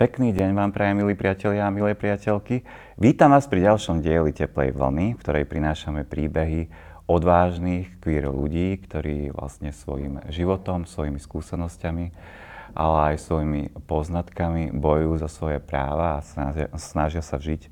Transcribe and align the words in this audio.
Pekný 0.00 0.32
deň 0.32 0.56
vám 0.56 0.72
prajem, 0.72 1.04
milí 1.04 1.12
priatelia 1.12 1.68
a 1.68 1.74
milé 1.76 1.92
priateľky. 1.92 2.64
Vítam 2.96 3.36
vás 3.36 3.44
pri 3.44 3.68
ďalšom 3.68 4.00
dieli 4.00 4.32
Teplej 4.32 4.72
vlny, 4.72 5.12
v 5.12 5.20
ktorej 5.20 5.44
prinášame 5.44 6.08
príbehy 6.08 6.72
odvážnych 7.04 8.00
queer 8.00 8.32
ľudí, 8.32 8.80
ktorí 8.80 9.28
vlastne 9.28 9.76
svojim 9.76 10.24
životom, 10.32 10.88
svojimi 10.88 11.20
skúsenosťami, 11.20 12.16
ale 12.72 12.96
aj 13.12 13.16
svojimi 13.28 13.76
poznatkami 13.84 14.72
bojujú 14.72 15.20
za 15.20 15.28
svoje 15.28 15.60
práva 15.60 16.16
a 16.16 16.24
snažia, 16.24 16.72
snažia 16.80 17.20
sa 17.20 17.36
žiť 17.36 17.68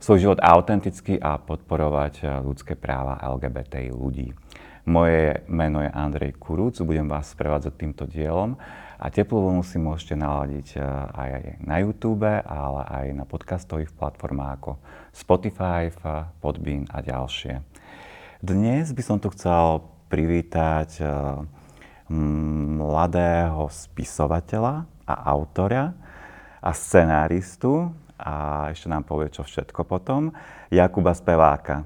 svoj 0.00 0.16
život 0.16 0.40
autenticky 0.40 1.20
a 1.20 1.36
podporovať 1.36 2.40
ľudské 2.40 2.72
práva 2.72 3.20
LGBTI 3.20 3.92
ľudí. 3.92 4.32
Moje 4.88 5.44
meno 5.44 5.84
je 5.84 5.92
Andrej 5.92 6.40
Kurúc, 6.40 6.80
budem 6.80 7.04
vás 7.04 7.36
sprevádzať 7.36 7.72
týmto 7.76 8.08
dielom 8.08 8.56
a 8.96 9.12
teplú 9.12 9.44
vlnu 9.44 9.60
si 9.60 9.76
môžete 9.76 10.16
naladiť 10.16 10.68
eh, 10.76 10.84
aj 11.12 11.30
na 11.60 11.76
YouTube, 11.84 12.24
ale 12.26 12.80
aj 12.88 13.06
na 13.12 13.24
podcastových 13.28 13.92
platformách 13.92 14.52
ako 14.60 14.72
Spotify, 15.12 15.92
Podbean 16.40 16.88
a 16.88 17.04
ďalšie. 17.04 17.60
Dnes 18.40 18.92
by 18.92 19.02
som 19.04 19.16
tu 19.20 19.28
chcel 19.32 19.84
privítať 20.08 20.90
eh, 21.04 21.08
mladého 22.08 23.66
spisovateľa 23.68 24.86
a 25.06 25.14
autora 25.30 25.92
a 26.62 26.70
scenáristu 26.72 27.92
a 28.16 28.68
ešte 28.72 28.88
nám 28.88 29.04
povie, 29.04 29.28
čo 29.28 29.44
všetko 29.44 29.84
potom, 29.84 30.32
Jakuba 30.72 31.12
Speváka. 31.12 31.84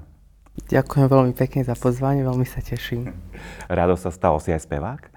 Ďakujem 0.51 1.07
veľmi 1.07 1.33
pekne 1.35 1.67
za 1.67 1.75
pozvanie, 1.75 2.23
veľmi 2.23 2.47
sa 2.47 2.63
teším. 2.63 3.11
Rado 3.67 3.99
sa 3.99 4.11
stalo 4.11 4.39
si 4.39 4.51
aj 4.51 4.63
spevák? 4.63 5.10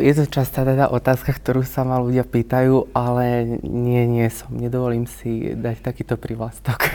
Je 0.00 0.12
to 0.16 0.24
častá 0.24 0.64
teda 0.64 0.88
otázka, 0.88 1.36
ktorú 1.36 1.60
sa 1.60 1.84
ma 1.84 2.00
ľudia 2.00 2.24
pýtajú, 2.24 2.94
ale 2.96 3.44
nie, 3.60 4.08
nie 4.08 4.28
som. 4.32 4.48
Nedovolím 4.56 5.04
si 5.04 5.52
dať 5.52 5.84
takýto 5.84 6.16
privlastok. 6.16 6.88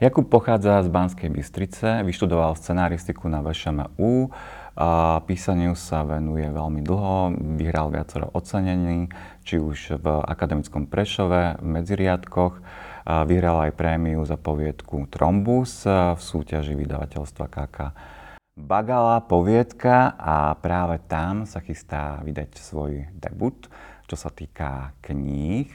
Jakub 0.00 0.24
pochádza 0.24 0.80
z 0.80 0.88
Banskej 0.88 1.28
Bystrice, 1.28 2.00
vyštudoval 2.06 2.56
scenaristiku 2.56 3.28
na 3.28 3.44
VŠMU, 3.44 4.32
a 4.76 5.24
písaniu 5.24 5.72
sa 5.72 6.04
venuje 6.04 6.52
veľmi 6.52 6.84
dlho, 6.84 7.32
vyhral 7.56 7.88
viacero 7.88 8.28
ocenení, 8.36 9.08
či 9.40 9.56
už 9.56 9.96
v 9.96 10.20
akademickom 10.20 10.84
Prešove, 10.84 11.56
v 11.56 11.66
medziriadkoch, 11.80 12.60
vyhral 13.24 13.70
aj 13.70 13.72
prémiu 13.72 14.20
za 14.28 14.36
poviedku 14.36 15.08
Trombus 15.08 15.88
v 15.88 16.20
súťaži 16.20 16.76
vydavateľstva 16.76 17.44
KK 17.48 17.76
Bagala 18.56 19.20
poviedka 19.20 20.16
a 20.16 20.56
práve 20.56 20.96
tam 21.04 21.44
sa 21.44 21.60
chystá 21.60 22.24
vydať 22.24 22.56
svoj 22.56 23.04
debut, 23.12 23.68
čo 24.08 24.16
sa 24.16 24.32
týka 24.32 24.96
kníh, 25.04 25.68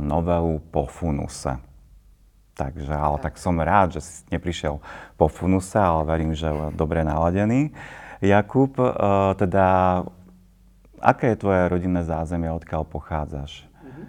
novelu 0.00 0.56
po 0.72 0.88
Funuse. 0.88 1.60
Takže, 2.56 2.96
ale 2.96 3.20
tak 3.20 3.36
som 3.36 3.60
rád, 3.60 4.00
že 4.00 4.00
si 4.00 4.24
neprišiel 4.32 4.80
po 5.20 5.28
Funuse, 5.28 5.76
ale 5.76 6.08
verím, 6.08 6.32
že 6.32 6.48
dobre 6.72 7.04
naladený. 7.04 7.76
Jakub, 8.24 8.72
e, 8.80 8.88
teda, 9.36 10.00
aké 11.04 11.36
je 11.36 11.40
tvoje 11.44 11.60
rodinné 11.68 12.08
zázemie, 12.08 12.48
odkiaľ 12.48 12.88
pochádzaš? 12.88 13.68
Mhm. 13.84 14.02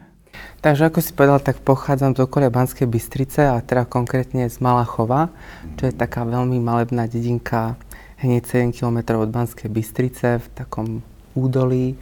Takže 0.63 0.87
ako 0.87 1.03
si 1.03 1.11
povedal, 1.11 1.43
tak 1.43 1.59
pochádzam 1.67 2.15
z 2.15 2.23
okolia 2.23 2.47
Banskej 2.47 2.87
Bystrice 2.87 3.43
a 3.43 3.59
teda 3.59 3.83
konkrétne 3.83 4.47
z 4.47 4.55
Malachova, 4.63 5.35
čo 5.75 5.91
je 5.91 5.93
taká 5.93 6.23
veľmi 6.23 6.63
malebná 6.63 7.05
dedinka 7.11 7.75
hneď 8.19 8.43
7 8.45 8.75
km 8.75 9.19
od 9.19 9.29
Banskej 9.31 9.71
Bystrice 9.71 10.43
v 10.43 10.47
takom 10.51 10.87
údolí, 11.35 11.95
e, 11.95 11.97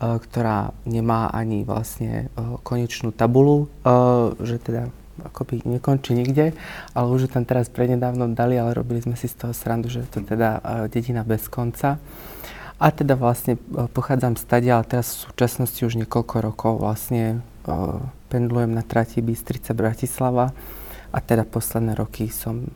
ktorá 0.00 0.74
nemá 0.82 1.30
ani 1.30 1.62
vlastne 1.62 2.26
e, 2.26 2.58
konečnú 2.66 3.14
tabulu, 3.14 3.66
e, 3.66 3.96
že 4.42 4.58
teda 4.58 4.82
akoby 5.22 5.62
nekončí 5.68 6.18
nikde, 6.18 6.56
ale 6.96 7.06
už 7.06 7.30
tam 7.30 7.46
teraz 7.46 7.70
prednedávno 7.70 8.32
dali, 8.34 8.58
ale 8.58 8.74
robili 8.74 9.04
sme 9.04 9.14
si 9.14 9.30
z 9.30 9.38
toho 9.38 9.52
srandu, 9.54 9.86
že 9.92 10.08
to 10.08 10.24
teda 10.24 10.58
dedina 10.88 11.22
bez 11.22 11.46
konca. 11.46 12.00
A 12.82 12.90
teda 12.90 13.14
vlastne 13.14 13.54
pochádzam 13.94 14.34
z 14.34 14.44
tady, 14.48 14.66
ale 14.72 14.82
teraz 14.88 15.14
v 15.14 15.30
súčasnosti 15.30 15.78
už 15.78 16.00
niekoľko 16.02 16.36
rokov 16.42 16.72
vlastne 16.82 17.44
pendlujem 18.32 18.72
na 18.74 18.82
trati 18.82 19.22
Bystrice 19.22 19.76
Bratislava 19.76 20.50
a 21.12 21.18
teda 21.20 21.44
posledné 21.46 21.94
roky 21.94 22.32
som 22.32 22.66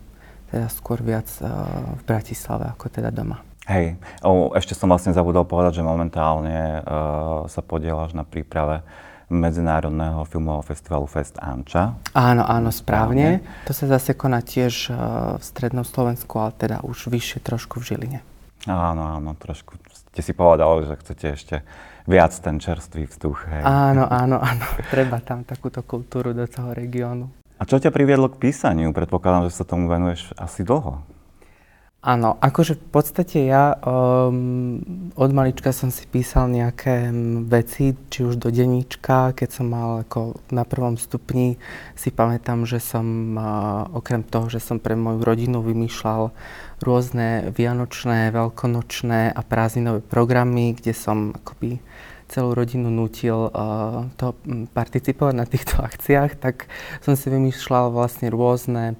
teda 0.51 0.67
skôr 0.71 1.03
viac 1.03 1.27
uh, 1.39 1.95
v 1.99 2.03
Bratislave 2.07 2.71
ako 2.71 2.87
teda 2.89 3.11
doma. 3.11 3.43
Hej, 3.67 3.99
o, 4.23 4.55
ešte 4.55 4.71
som 4.71 4.87
vlastne 4.87 5.11
zabudol 5.11 5.43
povedať, 5.43 5.79
že 5.79 5.83
momentálne 5.83 6.79
uh, 6.79 7.43
sa 7.51 7.59
podielaš 7.59 8.15
na 8.15 8.23
príprave 8.23 8.79
Medzinárodného 9.27 10.23
filmového 10.23 10.63
festivalu 10.63 11.03
Fest 11.03 11.35
Anča. 11.35 11.99
Áno, 12.15 12.47
áno, 12.47 12.71
správne. 12.71 13.43
správne. 13.43 13.67
To 13.67 13.75
sa 13.75 13.85
zase 13.91 14.15
koná 14.15 14.39
tiež 14.39 14.87
uh, 14.87 14.95
v 15.35 15.43
strednom 15.43 15.83
Slovensku, 15.83 16.39
ale 16.39 16.55
teda 16.55 16.79
už 16.87 17.11
vyššie 17.11 17.43
trošku 17.43 17.83
v 17.83 17.91
Žiline. 17.91 18.19
Áno, 18.71 19.03
áno, 19.19 19.35
trošku 19.35 19.75
ste 20.17 20.21
si 20.25 20.33
povedali, 20.33 20.89
že 20.89 20.95
chcete 20.97 21.25
ešte 21.29 21.55
viac 22.09 22.33
ten 22.39 22.57
čerstvý 22.57 23.05
vzduch. 23.05 23.45
Hej. 23.51 23.61
Áno, 23.61 24.09
áno, 24.09 24.41
áno. 24.41 24.65
Treba 24.95 25.21
tam 25.21 25.45
takúto 25.45 25.85
kultúru 25.85 26.33
do 26.33 26.49
toho 26.49 26.73
regiónu. 26.73 27.29
A 27.57 27.65
čo 27.65 27.81
ťa 27.81 27.89
priviedlo 27.89 28.29
k 28.29 28.49
písaniu? 28.49 28.93
Predpokladám, 28.93 29.49
že 29.49 29.57
sa 29.57 29.65
tomu 29.65 29.89
venuješ 29.89 30.29
asi 30.37 30.61
dlho. 30.61 31.01
Áno, 31.97 32.37
akože 32.39 32.77
v 32.77 32.87
podstate 32.93 33.49
ja 33.49 33.73
um, 33.73 34.79
od 35.17 35.31
malička 35.33 35.73
som 35.73 35.89
si 35.89 36.05
písal 36.05 36.47
nejaké 36.47 37.09
veci, 37.49 37.97
či 38.13 38.23
už 38.23 38.37
do 38.37 38.53
denníčka, 38.53 39.33
keď 39.33 39.49
som 39.49 39.67
mal 39.73 40.05
ako 40.05 40.39
na 40.53 40.61
prvom 40.61 40.95
stupni, 40.95 41.57
si 41.97 42.13
pamätám, 42.13 42.69
že 42.69 42.79
som 42.79 43.35
uh, 43.35 43.89
okrem 43.91 44.21
toho, 44.21 44.47
že 44.47 44.61
som 44.61 44.77
pre 44.77 44.93
moju 44.95 45.25
rodinu 45.25 45.59
vymýšľal 45.59 46.31
rôzne 46.79 47.49
vianočné, 47.51 48.29
veľkonočné 48.29 49.33
a 49.33 49.41
prázdninové 49.41 50.05
programy, 50.05 50.77
kde 50.77 50.93
som 50.93 51.33
akoby 51.33 51.81
celú 52.27 52.51
rodinu 52.51 52.91
nutil 52.91 53.47
uh, 53.51 54.07
to 54.19 54.35
participovať 54.75 55.33
na 55.35 55.47
týchto 55.47 55.79
akciách, 55.79 56.35
tak 56.39 56.67
som 56.99 57.15
si 57.15 57.31
vymýšľal 57.31 57.95
vlastne 57.95 58.27
rôzne 58.27 58.99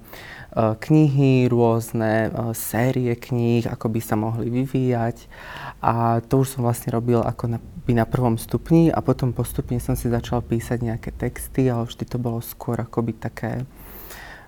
uh, 0.56 0.74
knihy, 0.80 1.46
rôzne 1.52 2.32
uh, 2.32 2.56
série 2.56 3.12
kníh, 3.12 3.68
ako 3.68 3.86
by 3.92 4.00
sa 4.00 4.16
mohli 4.16 4.48
vyvíjať. 4.48 5.28
A 5.84 6.24
to 6.24 6.42
už 6.42 6.56
som 6.56 6.64
vlastne 6.64 6.88
robil 6.88 7.20
ako 7.20 7.56
na, 7.56 7.58
by 7.60 7.92
na 8.00 8.08
prvom 8.08 8.40
stupni 8.40 8.88
a 8.88 9.04
potom 9.04 9.36
postupne 9.36 9.76
som 9.78 9.92
si 9.92 10.08
začal 10.08 10.40
písať 10.40 10.80
nejaké 10.80 11.12
texty, 11.12 11.68
ale 11.68 11.84
vždy 11.84 12.04
to 12.08 12.16
bolo 12.16 12.40
skôr 12.40 12.80
akoby 12.80 13.12
také, 13.12 13.68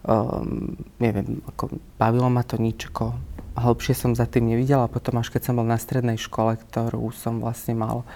um, 0.09 0.73
neviem, 0.97 1.45
ako 1.53 1.77
bavilo 2.01 2.33
ma 2.33 2.43
to 2.43 2.57
nič, 2.57 2.89
ako 2.89 3.13
hlbšie 3.61 3.93
som 3.93 4.17
za 4.17 4.25
tým 4.25 4.49
nevidela. 4.49 4.89
Potom 4.89 5.21
až 5.21 5.29
keď 5.29 5.53
som 5.53 5.61
bol 5.61 5.69
na 5.69 5.77
strednej 5.77 6.17
škole, 6.17 6.57
ktorú 6.57 7.13
som 7.13 7.45
vlastne 7.45 7.77
mal 7.77 8.09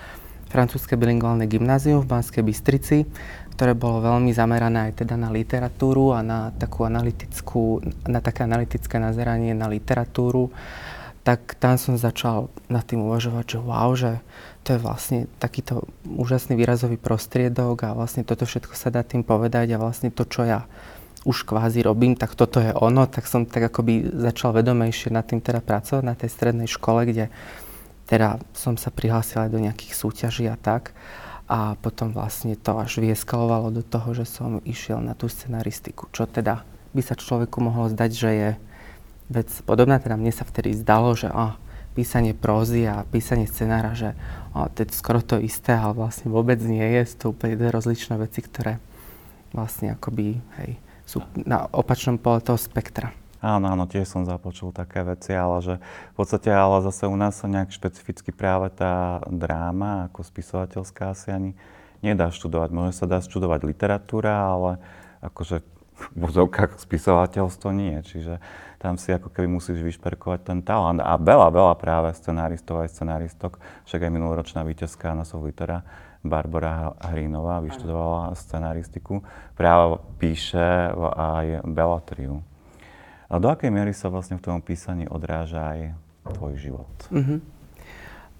francúzske 0.48 0.94
bilingválne 0.98 1.48
gymnázium 1.48 2.02
v 2.04 2.10
Banskej 2.10 2.44
Bystrici, 2.44 2.98
ktoré 3.54 3.78
bolo 3.78 4.02
veľmi 4.02 4.34
zamerané 4.34 4.90
aj 4.90 5.06
teda 5.06 5.14
na 5.14 5.30
literatúru 5.30 6.10
a 6.10 6.26
na 6.26 6.50
takú 6.58 6.82
analytickú, 6.82 7.80
na 8.10 8.18
také 8.18 8.42
analytické 8.42 8.98
nazeranie 8.98 9.54
na 9.54 9.70
literatúru, 9.70 10.50
tak 11.22 11.56
tam 11.56 11.80
som 11.80 11.96
začal 11.96 12.52
nad 12.68 12.84
tým 12.84 13.00
uvažovať, 13.06 13.56
že 13.56 13.58
wow, 13.62 13.90
že 13.96 14.12
to 14.66 14.76
je 14.76 14.80
vlastne 14.80 15.18
takýto 15.40 15.88
úžasný 16.04 16.58
výrazový 16.58 17.00
prostriedok 17.00 17.88
a 17.88 17.96
vlastne 17.96 18.26
toto 18.26 18.44
všetko 18.44 18.74
sa 18.76 18.92
dá 18.92 19.00
tým 19.06 19.24
povedať 19.24 19.72
a 19.72 19.80
vlastne 19.80 20.12
to, 20.12 20.26
čo 20.28 20.44
ja 20.44 20.68
už 21.24 21.48
kvázi 21.48 21.80
robím, 21.80 22.20
tak 22.20 22.36
toto 22.36 22.60
je 22.60 22.72
ono, 22.76 23.08
tak 23.08 23.24
som 23.24 23.48
tak 23.48 23.72
akoby 23.72 24.12
začal 24.12 24.52
vedomejšie 24.52 25.08
nad 25.08 25.24
tým 25.24 25.40
teda 25.40 25.64
pracovať 25.64 26.04
na 26.04 26.12
tej 26.12 26.28
strednej 26.28 26.68
škole, 26.68 27.08
kde 27.08 27.32
teda 28.04 28.40
som 28.52 28.76
sa 28.76 28.92
prihlásil 28.92 29.48
aj 29.48 29.50
do 29.52 29.60
nejakých 29.60 29.92
súťaží 29.96 30.44
a 30.48 30.56
tak. 30.60 30.92
A 31.44 31.76
potom 31.76 32.16
vlastne 32.16 32.56
to 32.56 32.80
až 32.80 33.04
vyeskalovalo 33.04 33.68
do 33.68 33.84
toho, 33.84 34.16
že 34.16 34.24
som 34.24 34.64
išiel 34.64 35.04
na 35.04 35.12
tú 35.12 35.28
scenaristiku, 35.28 36.08
čo 36.08 36.24
teda 36.24 36.64
by 36.96 37.02
sa 37.04 37.20
človeku 37.20 37.60
mohlo 37.60 37.92
zdať, 37.92 38.10
že 38.16 38.30
je 38.32 38.50
vec 39.28 39.48
podobná. 39.68 40.00
Teda 40.00 40.16
mne 40.16 40.32
sa 40.32 40.48
vtedy 40.48 40.72
zdalo, 40.72 41.12
že 41.12 41.28
ah, 41.28 41.60
písanie 41.92 42.32
prózy 42.32 42.88
a 42.90 43.06
písanie 43.06 43.46
scenára, 43.46 43.94
že 43.94 44.16
o, 44.52 44.66
to 44.72 44.82
je 44.84 44.96
skoro 44.96 45.22
to 45.22 45.38
isté, 45.38 45.72
ale 45.72 45.94
vlastne 45.94 46.28
vôbec 46.28 46.58
nie 46.64 46.82
je. 46.82 47.02
Sú 47.12 47.16
to 47.16 47.26
úplne 47.32 47.54
dve 47.54 47.70
rozličné 47.70 48.18
veci, 48.18 48.42
ktoré 48.42 48.82
vlastne 49.54 49.94
akoby, 49.94 50.42
hej, 50.60 50.70
sú 51.06 51.22
na 51.46 51.70
opačnom 51.70 52.18
pole 52.18 52.42
toho 52.42 52.58
spektra. 52.58 53.14
Áno, 53.44 53.68
áno, 53.68 53.84
tiež 53.84 54.08
som 54.08 54.24
započul 54.24 54.72
také 54.72 55.04
veci, 55.04 55.36
ale 55.36 55.60
že 55.60 55.74
v 55.76 56.14
podstate 56.16 56.48
ale 56.48 56.80
zase 56.80 57.04
u 57.04 57.12
nás 57.12 57.36
sa 57.36 57.44
nejak 57.44 57.76
špecificky 57.76 58.32
práve 58.32 58.72
tá 58.72 59.20
dráma 59.28 60.08
ako 60.08 60.24
spisovateľská 60.24 61.12
asi 61.12 61.28
ani 61.28 61.50
nedá 62.00 62.32
študovať. 62.32 62.72
Môže 62.72 62.96
sa 62.96 63.04
dá 63.04 63.20
študovať 63.20 63.68
literatúra, 63.68 64.32
ale 64.32 64.80
akože 65.20 65.60
v 65.94 66.04
vozovkách 66.16 66.80
spisovateľstvo 66.80 67.68
nie. 67.76 68.00
Čiže 68.00 68.40
tam 68.80 68.96
si 68.96 69.12
ako 69.12 69.28
keby 69.28 69.44
musíš 69.44 69.84
vyšperkovať 69.84 70.40
ten 70.48 70.58
talent. 70.64 71.04
A 71.04 71.20
veľa, 71.20 71.52
veľa 71.52 71.74
práve 71.76 72.16
scenáristov 72.16 72.80
aj 72.80 72.96
scenáristok, 72.96 73.60
však 73.84 74.08
aj 74.08 74.12
minuloročná 74.12 74.64
víťazka 74.64 75.12
na 75.12 75.28
Litera, 75.44 75.84
Barbara 76.24 76.96
Hrínová, 76.96 77.60
vyštudovala 77.60 78.32
scenáristiku, 78.40 79.20
práve 79.52 80.00
píše 80.16 80.96
aj 80.96 81.60
Bellatriu. 81.68 82.40
A 83.34 83.42
do 83.42 83.50
akej 83.50 83.74
miery 83.74 83.90
sa 83.90 84.06
vlastne 84.14 84.38
v 84.38 84.46
tom 84.46 84.62
písaní 84.62 85.10
odráža 85.10 85.74
aj 85.74 85.80
tvoj 86.38 86.54
život? 86.54 86.92
Uh-huh. 87.10 87.42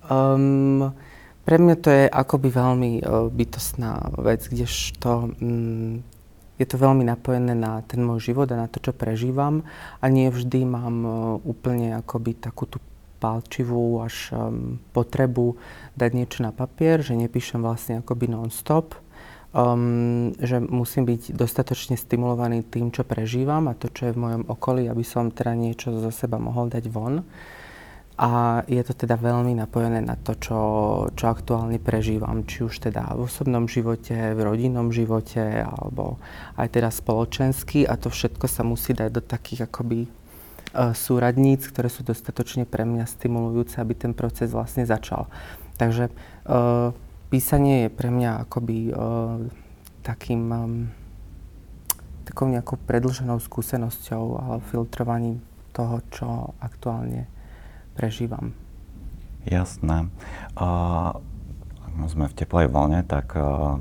Um, 0.07 0.95
pre 1.43 1.59
mňa 1.59 1.75
to 1.83 1.91
je 1.91 2.05
akoby 2.07 2.49
veľmi 2.55 2.93
uh, 3.03 3.27
bytostná 3.27 4.15
vec, 4.23 4.47
kdežto 4.47 5.35
um, 5.43 5.99
je 6.63 6.67
to 6.71 6.79
veľmi 6.79 7.03
napojené 7.03 7.59
na 7.59 7.83
ten 7.83 8.07
môj 8.07 8.31
život 8.31 8.47
a 8.55 8.63
na 8.63 8.71
to, 8.71 8.79
čo 8.79 8.95
prežívam 8.95 9.67
a 9.99 10.07
nie 10.07 10.31
vždy 10.31 10.63
mám 10.63 10.97
uh, 11.03 11.17
úplne 11.43 11.99
akoby 11.99 12.39
takú 12.39 12.71
tú 12.71 12.79
palčivú 13.19 13.99
až 13.99 14.31
um, 14.31 14.79
potrebu 14.95 15.59
dať 15.99 16.11
niečo 16.15 16.47
na 16.47 16.55
papier, 16.55 17.03
že 17.03 17.19
nepíšem 17.19 17.59
vlastne 17.59 17.99
akoby 17.99 18.31
non-stop, 18.31 18.95
um, 19.55 20.35
že 20.37 20.59
musím 20.59 21.07
byť 21.07 21.33
dostatočne 21.33 21.95
stimulovaný 21.95 22.67
tým, 22.67 22.91
čo 22.91 23.07
prežívam 23.07 23.71
a 23.71 23.79
to, 23.79 23.87
čo 23.89 24.11
je 24.11 24.15
v 24.15 24.23
mojom 24.23 24.43
okolí, 24.51 24.91
aby 24.91 25.07
som 25.07 25.31
teda 25.31 25.55
niečo 25.55 25.95
zo 25.95 26.11
seba 26.11 26.43
mohol 26.43 26.69
dať 26.69 26.85
von. 26.91 27.23
A 28.15 28.63
je 28.71 28.79
to 28.87 28.95
teda 28.95 29.19
veľmi 29.19 29.59
napojené 29.59 29.99
na 29.99 30.15
to, 30.15 30.39
čo, 30.39 30.61
čo 31.19 31.25
aktuálne 31.27 31.83
prežívam, 31.83 32.47
či 32.47 32.63
už 32.63 32.87
teda 32.87 33.11
v 33.11 33.27
osobnom 33.27 33.67
živote, 33.67 34.15
v 34.15 34.39
rodinnom 34.39 34.95
živote, 34.95 35.43
alebo 35.67 36.23
aj 36.55 36.79
teda 36.79 36.95
spoločensky 36.95 37.83
a 37.83 37.99
to 37.99 38.15
všetko 38.15 38.47
sa 38.47 38.63
musí 38.63 38.95
dať 38.95 39.19
do 39.19 39.19
takých 39.19 39.67
akoby 39.67 40.07
uh, 40.07 40.95
súradníc, 40.95 41.67
ktoré 41.67 41.91
sú 41.91 42.07
dostatočne 42.07 42.71
pre 42.71 42.87
mňa 42.87 43.03
stimulujúce, 43.03 43.83
aby 43.83 43.99
ten 43.99 44.15
proces 44.15 44.55
vlastne 44.55 44.87
začal. 44.87 45.27
Takže 45.75 46.07
uh, 46.47 46.95
písanie 47.29 47.87
je 47.87 47.91
pre 47.93 48.09
mňa 48.11 48.49
akoby 48.49 48.91
uh, 48.93 49.41
takým 50.05 50.43
um, 50.51 50.73
takou 52.25 52.49
nejakou 52.49 52.81
predlženou 52.81 53.41
skúsenosťou 53.41 54.25
a 54.41 54.45
filtrovaním 54.73 55.45
toho, 55.77 56.01
čo 56.09 56.57
aktuálne 56.59 57.29
prežívam. 57.93 58.57
Jasné. 59.45 60.09
Uh, 60.57 61.21
sme 62.09 62.27
v 62.27 62.35
teplej 62.35 62.67
vlne, 62.73 63.05
tak 63.05 63.37
uh, 63.37 63.77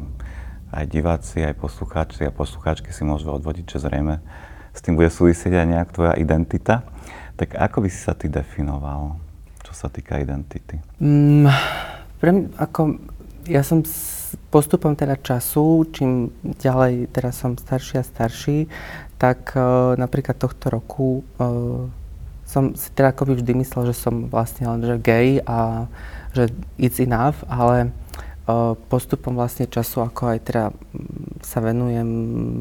aj 0.75 0.85
diváci, 0.89 1.41
aj 1.41 1.55
poslucháči 1.55 2.27
a 2.27 2.35
poslucháčky 2.35 2.91
si 2.91 3.07
môžu 3.07 3.31
odvodiť, 3.31 3.65
že 3.77 3.83
zrejme 3.87 4.19
s 4.73 4.81
tým 4.81 4.97
bude 4.97 5.13
súvisieť 5.13 5.53
aj 5.53 5.67
nejak 5.69 5.89
tvoja 5.93 6.13
identita. 6.17 6.81
Tak 7.37 7.53
ako 7.53 7.85
by 7.85 7.89
si 7.93 7.99
sa 8.01 8.17
ty 8.17 8.25
definoval, 8.29 9.21
čo 9.61 9.73
sa 9.73 9.89
týka 9.89 10.17
identity? 10.17 10.81
Mm, 10.97 11.49
pre 12.17 12.29
mňa, 12.33 12.47
ako, 12.57 12.81
ja 13.47 13.61
som 13.63 13.83
s 13.83 14.35
postupom 14.49 14.95
teda 14.95 15.19
času, 15.19 15.85
čím 15.91 16.31
ďalej 16.43 17.11
teraz 17.13 17.41
som 17.41 17.57
starší 17.57 18.01
a 18.01 18.07
starší, 18.07 18.57
tak 19.17 19.53
uh, 19.55 19.93
napríklad 19.95 20.37
tohto 20.39 20.73
roku 20.73 21.23
uh, 21.39 21.87
som 22.43 22.77
si 22.77 22.91
teda 22.93 23.15
akoby 23.15 23.39
vždy 23.39 23.65
myslel, 23.65 23.89
že 23.89 23.95
som 23.97 24.29
vlastne 24.29 24.69
len 24.69 24.81
že 24.85 24.95
gay 25.01 25.41
a 25.41 25.89
že 26.37 26.53
it's 26.77 27.01
enough, 27.01 27.41
ale 27.49 27.89
uh, 28.45 28.77
postupom 28.89 29.33
vlastne 29.33 29.65
času, 29.65 30.05
ako 30.05 30.37
aj 30.37 30.39
teda 30.43 30.65
sa 31.41 31.59
venujem 31.63 32.09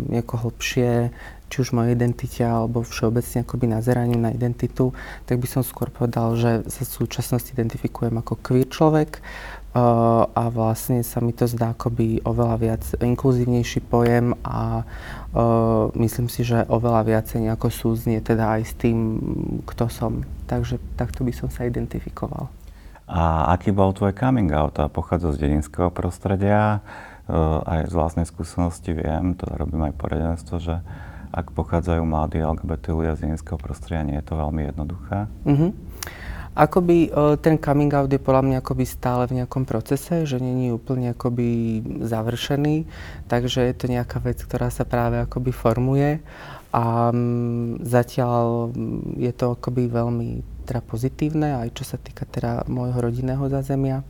nieko 0.08 0.38
hlbšie, 0.38 1.12
či 1.52 1.56
už 1.60 1.76
mojej 1.76 1.92
identite 1.92 2.40
alebo 2.40 2.80
všeobecne 2.80 3.44
akoby 3.44 3.68
nazeraniu 3.68 4.16
na 4.16 4.32
identitu, 4.32 4.96
tak 5.28 5.36
by 5.36 5.44
som 5.44 5.60
skôr 5.60 5.92
povedal, 5.92 6.32
že 6.40 6.64
sa 6.72 6.88
v 6.88 6.94
súčasnosti 7.04 7.52
identifikujem 7.52 8.16
ako 8.16 8.40
queer 8.40 8.64
človek 8.72 9.20
uh, 9.74 10.28
a 10.28 10.44
vlastne 10.52 11.00
sa 11.04 11.20
mi 11.24 11.32
to 11.36 11.48
zdá 11.48 11.72
akoby 11.72 12.20
oveľa 12.24 12.56
viac 12.60 12.82
inkluzívnejší 13.00 13.84
pojem 13.88 14.36
a 14.44 14.84
Uh, 15.32 15.88
myslím 15.96 16.28
si, 16.28 16.44
že 16.44 16.68
oveľa 16.68 17.08
viacej 17.08 17.48
nejako 17.48 17.72
súznie 17.72 18.20
teda 18.20 18.60
aj 18.60 18.68
s 18.68 18.72
tým, 18.76 19.16
kto 19.64 19.88
som. 19.88 20.28
Takže 20.44 20.76
takto 21.00 21.24
by 21.24 21.32
som 21.32 21.48
sa 21.48 21.64
identifikoval. 21.64 22.52
A 23.08 23.48
aký 23.56 23.72
bol 23.72 23.96
tvoj 23.96 24.12
coming 24.12 24.52
out? 24.52 24.76
A 24.76 24.92
pochádza 24.92 25.32
z 25.32 25.48
dedinského 25.48 25.88
prostredia, 25.88 26.84
uh, 27.32 27.64
aj 27.64 27.88
z 27.88 27.92
vlastnej 27.96 28.26
skúsenosti 28.28 28.92
viem, 28.92 29.32
teda 29.32 29.56
robím 29.56 29.88
aj 29.88 29.96
poradenstvo, 29.96 30.60
že 30.60 30.84
ak 31.32 31.56
pochádzajú 31.56 32.04
mladí 32.04 32.44
LGBT 32.44 32.92
ľudia 32.92 33.16
z 33.16 33.24
dedinského 33.24 33.56
prostredia, 33.56 34.04
nie 34.04 34.20
je 34.20 34.28
to 34.28 34.36
veľmi 34.36 34.68
jednoduché. 34.68 35.32
Uh-huh. 35.48 35.72
Akoby 36.52 37.08
uh, 37.08 37.40
ten 37.40 37.56
coming 37.56 37.88
out 37.96 38.12
je 38.12 38.20
podľa 38.20 38.44
mňa 38.44 38.56
akoby 38.60 38.84
stále 38.84 39.24
v 39.24 39.40
nejakom 39.40 39.64
procese, 39.64 40.28
že 40.28 40.36
není 40.36 40.68
úplne 40.68 41.16
akoby 41.16 41.80
završený, 42.04 42.84
takže 43.24 43.72
je 43.72 43.74
to 43.74 43.88
nejaká 43.88 44.20
vec, 44.20 44.36
ktorá 44.44 44.68
sa 44.68 44.84
práve 44.84 45.16
akoby 45.16 45.48
formuje. 45.48 46.20
A 46.72 47.08
um, 47.08 47.80
zatiaľ 47.80 48.68
je 49.16 49.32
to 49.32 49.56
akoby 49.56 49.88
veľmi 49.88 50.44
teda 50.68 50.84
pozitívne, 50.84 51.56
aj 51.56 51.72
čo 51.72 51.84
sa 51.88 51.96
týka 51.96 52.28
teda 52.28 52.68
môjho 52.68 53.00
rodinného 53.00 53.48
zázemia. 53.48 54.04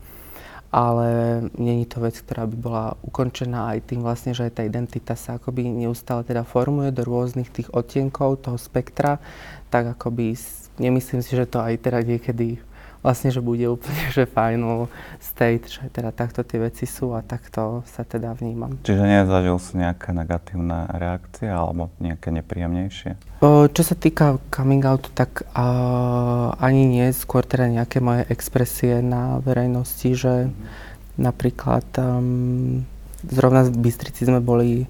Ale 0.72 1.42
není 1.60 1.84
to 1.84 2.00
vec, 2.00 2.16
ktorá 2.16 2.48
by 2.48 2.56
bola 2.56 2.86
ukončená 3.04 3.76
aj 3.76 3.92
tým 3.92 4.00
vlastne, 4.00 4.32
že 4.32 4.48
aj 4.48 4.52
tá 4.56 4.62
identita 4.64 5.14
sa 5.14 5.36
akoby 5.36 5.68
neustále 5.68 6.24
teda 6.24 6.48
formuje 6.48 6.90
do 6.90 7.04
rôznych 7.04 7.52
tých 7.52 7.68
odtienkov 7.70 8.48
toho 8.48 8.56
spektra, 8.56 9.20
tak 9.68 9.94
akoby 9.94 10.32
nemyslím 10.76 11.20
si, 11.20 11.32
že 11.36 11.48
to 11.48 11.60
aj 11.60 11.80
teda 11.80 12.04
niekedy 12.04 12.60
vlastne, 13.02 13.34
že 13.34 13.42
bude 13.42 13.66
úplne, 13.66 14.08
že 14.14 14.30
final 14.30 14.86
state, 15.18 15.66
že 15.66 15.90
teda 15.90 16.14
takto 16.14 16.46
tie 16.46 16.62
veci 16.62 16.86
sú 16.86 17.12
a 17.18 17.20
takto 17.20 17.82
sa 17.90 18.06
teda 18.06 18.32
vnímam. 18.38 18.78
Čiže 18.86 19.02
nezažil 19.02 19.58
si 19.58 19.72
nejaké 19.82 20.14
negatívne 20.14 20.86
reakcie 20.94 21.50
alebo 21.50 21.90
nejaké 21.98 22.30
nepríjemnejšie? 22.30 23.42
O, 23.42 23.66
čo 23.66 23.82
sa 23.82 23.98
týka 23.98 24.38
coming 24.54 24.86
out, 24.86 25.10
tak 25.18 25.42
uh, 25.50 26.54
ani 26.62 26.86
nie, 26.86 27.10
skôr 27.10 27.42
teda 27.42 27.66
nejaké 27.66 27.98
moje 27.98 28.22
expresie 28.30 29.02
na 29.02 29.42
verejnosti, 29.42 30.08
že 30.14 30.46
mm-hmm. 30.46 31.18
napríklad 31.18 31.86
um, 31.98 32.86
zrovna 33.26 33.66
v 33.66 33.82
Bystrici 33.82 34.30
sme 34.30 34.38
boli, 34.38 34.86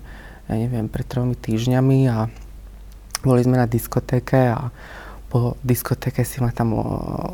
ja 0.52 0.54
neviem, 0.54 0.92
pred 0.92 1.08
tromi 1.08 1.32
týždňami 1.32 1.98
a 2.12 2.28
boli 3.24 3.40
sme 3.40 3.56
na 3.56 3.64
diskotéke 3.64 4.52
a 4.52 4.68
po 5.32 5.56
diskotéke 5.64 6.28
si 6.28 6.44
ma 6.44 6.52
tam 6.52 6.76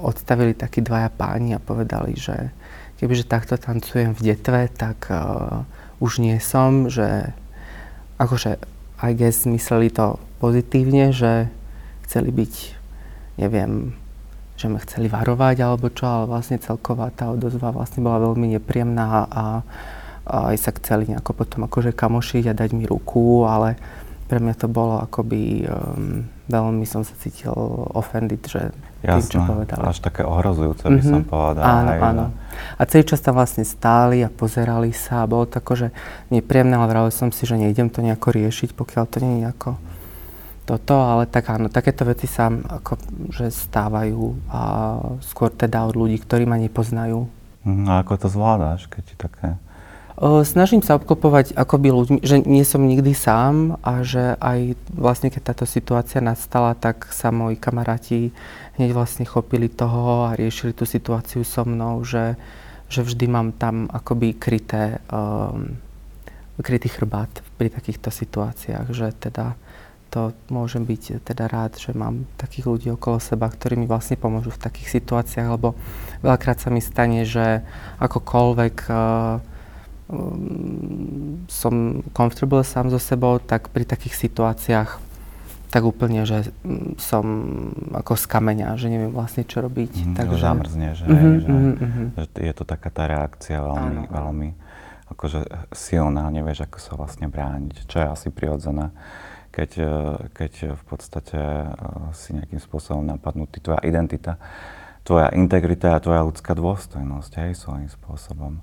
odstavili 0.06 0.54
takí 0.54 0.78
dvaja 0.78 1.10
páni 1.10 1.58
a 1.58 1.62
povedali, 1.62 2.14
že 2.14 2.54
kebyže 3.02 3.26
takto 3.26 3.58
tancujem 3.58 4.14
v 4.14 4.22
detve, 4.22 4.70
tak 4.70 5.10
uh, 5.10 5.66
už 5.98 6.22
nie 6.22 6.38
som, 6.38 6.86
že 6.86 7.34
akože 8.22 8.62
I 9.02 9.14
guess 9.18 9.46
mysleli 9.50 9.90
to 9.90 10.18
pozitívne, 10.38 11.10
že 11.10 11.50
chceli 12.06 12.30
byť, 12.30 12.54
neviem, 13.42 13.94
že 14.58 14.66
ma 14.66 14.82
chceli 14.82 15.06
varovať 15.06 15.56
alebo 15.62 15.86
čo, 15.90 16.06
ale 16.06 16.24
vlastne 16.26 16.58
celková 16.58 17.14
tá 17.14 17.30
odozva 17.30 17.70
vlastne 17.70 18.02
bola 18.02 18.18
veľmi 18.30 18.58
nepríjemná 18.58 19.26
a, 19.26 19.44
aj 20.26 20.56
sa 20.58 20.70
chceli 20.74 21.10
nejako 21.14 21.34
potom 21.34 21.66
akože 21.66 21.94
kamošiť 21.94 22.50
a 22.50 22.58
dať 22.58 22.70
mi 22.74 22.84
ruku, 22.84 23.46
ale 23.46 23.78
pre 24.26 24.42
mňa 24.42 24.54
to 24.58 24.66
bolo 24.68 25.00
akoby, 25.00 25.64
um, 25.64 26.26
veľmi 26.48 26.84
som 26.88 27.04
sa 27.04 27.14
cítil 27.20 27.52
offended, 27.92 28.40
že 28.48 28.72
Jasné, 29.04 29.20
tým, 29.20 29.30
čo 29.30 29.38
povedali. 29.46 29.84
až 29.84 29.98
také 30.02 30.26
ohrozujúce 30.26 30.88
by 30.88 30.98
mm-hmm. 30.98 31.06
som 31.06 31.20
mhm. 31.22 31.28
povedal. 31.30 31.64
Áno, 31.64 31.90
aj, 31.92 32.00
áno. 32.02 32.26
A 32.74 32.82
celý 32.88 33.04
čas 33.06 33.22
tam 33.22 33.38
vlastne 33.38 33.62
stáli 33.62 34.26
a 34.26 34.32
pozerali 34.32 34.90
sa 34.90 35.22
a 35.22 35.30
bolo 35.30 35.46
to 35.46 35.62
akože 35.62 35.94
nepríjemné, 36.34 36.74
ale 36.74 36.90
vravil 36.90 37.12
som 37.14 37.30
si, 37.30 37.46
že 37.46 37.54
nejdem 37.54 37.92
to 37.92 38.02
nejako 38.02 38.34
riešiť, 38.34 38.74
pokiaľ 38.74 39.04
to 39.06 39.22
nie 39.22 39.30
je 39.38 39.40
nejako 39.46 39.70
toto, 40.68 41.00
ale 41.00 41.24
tak 41.24 41.48
áno, 41.48 41.72
takéto 41.72 42.04
veci 42.04 42.28
sa 42.28 42.52
ako, 42.52 43.00
že 43.32 43.48
stávajú 43.48 44.52
a 44.52 44.60
skôr 45.24 45.48
teda 45.48 45.88
od 45.88 45.96
ľudí, 45.96 46.20
ktorí 46.20 46.44
ma 46.44 46.60
nepoznajú. 46.60 47.24
No 47.64 47.88
a 47.88 48.04
ako 48.04 48.20
to 48.20 48.28
zvládáš, 48.28 48.84
keď 48.92 49.02
ti 49.08 49.14
také 49.16 49.48
Snažím 50.18 50.82
sa 50.82 50.98
obklopovať 50.98 51.54
akoby 51.54 51.94
ľuďmi, 51.94 52.18
že 52.26 52.42
nie 52.42 52.66
som 52.66 52.82
nikdy 52.82 53.14
sám 53.14 53.78
a 53.86 54.02
že 54.02 54.34
aj 54.42 54.74
vlastne 54.90 55.30
keď 55.30 55.54
táto 55.54 55.62
situácia 55.62 56.18
nastala, 56.18 56.74
tak 56.74 57.06
sa 57.14 57.30
moji 57.30 57.54
kamaráti 57.54 58.34
hneď 58.74 58.98
vlastne 58.98 59.22
chopili 59.22 59.70
toho 59.70 60.26
a 60.26 60.34
riešili 60.34 60.74
tú 60.74 60.90
situáciu 60.90 61.46
so 61.46 61.62
mnou, 61.62 62.02
že, 62.02 62.34
že 62.90 63.06
vždy 63.06 63.30
mám 63.30 63.54
tam 63.54 63.86
akoby 63.94 64.34
kryté, 64.34 64.98
um, 65.06 65.78
krytý 66.66 66.90
chrbát 66.90 67.30
pri 67.54 67.70
takýchto 67.70 68.10
situáciách, 68.10 68.90
že 68.90 69.14
teda 69.22 69.54
to 70.10 70.34
môžem 70.50 70.82
byť 70.82 71.22
teda 71.30 71.46
rád, 71.46 71.78
že 71.78 71.94
mám 71.94 72.26
takých 72.42 72.66
ľudí 72.66 72.88
okolo 72.90 73.22
seba, 73.22 73.46
ktorí 73.46 73.78
mi 73.78 73.86
vlastne 73.86 74.18
pomôžu 74.18 74.50
v 74.50 74.66
takých 74.66 74.98
situáciách, 74.98 75.46
lebo 75.46 75.78
veľakrát 76.26 76.58
sa 76.58 76.74
mi 76.74 76.82
stane, 76.82 77.22
že 77.22 77.62
akokoľvek 78.02 78.76
uh, 78.90 79.57
som 81.52 82.00
comfortable 82.16 82.64
sám 82.64 82.88
so 82.88 82.96
sebou, 82.96 83.36
tak 83.36 83.68
pri 83.68 83.84
takých 83.84 84.16
situáciách 84.16 85.08
tak 85.68 85.84
úplne, 85.84 86.24
že 86.24 86.48
mm, 86.64 86.96
som 86.96 87.24
ako 87.92 88.16
z 88.16 88.24
kameňa, 88.24 88.80
že 88.80 88.88
neviem 88.88 89.12
vlastne 89.12 89.44
čo 89.44 89.60
robiť. 89.60 89.92
Mm, 90.00 90.14
takže... 90.16 90.40
Zamrzne, 90.40 90.88
že, 90.96 91.04
mm-hmm, 91.04 91.34
že, 91.44 91.48
mm-hmm. 91.52 92.06
že 92.16 92.22
je 92.40 92.52
to 92.56 92.64
taká 92.64 92.88
tá 92.88 93.04
reakcia 93.04 93.60
veľmi, 93.60 94.08
veľmi 94.08 94.48
akože 95.12 95.40
silná, 95.72 96.28
nevieš 96.32 96.68
ako 96.68 96.78
sa 96.80 96.92
vlastne 96.96 97.28
brániť, 97.28 97.84
čo 97.84 97.96
je 98.00 98.06
asi 98.08 98.28
prirodzené, 98.32 98.92
keď, 99.52 99.70
e, 99.80 99.92
keď 100.32 100.52
v 100.76 100.84
podstate 100.84 101.36
e, 101.36 101.68
si 102.16 102.36
nejakým 102.36 102.60
spôsobom 102.60 103.04
napadnutý 103.04 103.60
tvoja 103.60 103.80
identita, 103.84 104.36
tvoja 105.04 105.32
integrita 105.32 105.96
a 105.96 106.02
tvoja 106.04 106.24
ľudská 106.24 106.52
dôstojnosť, 106.52 107.32
hej, 107.44 107.52
svojím 107.56 107.88
spôsobom. 107.88 108.60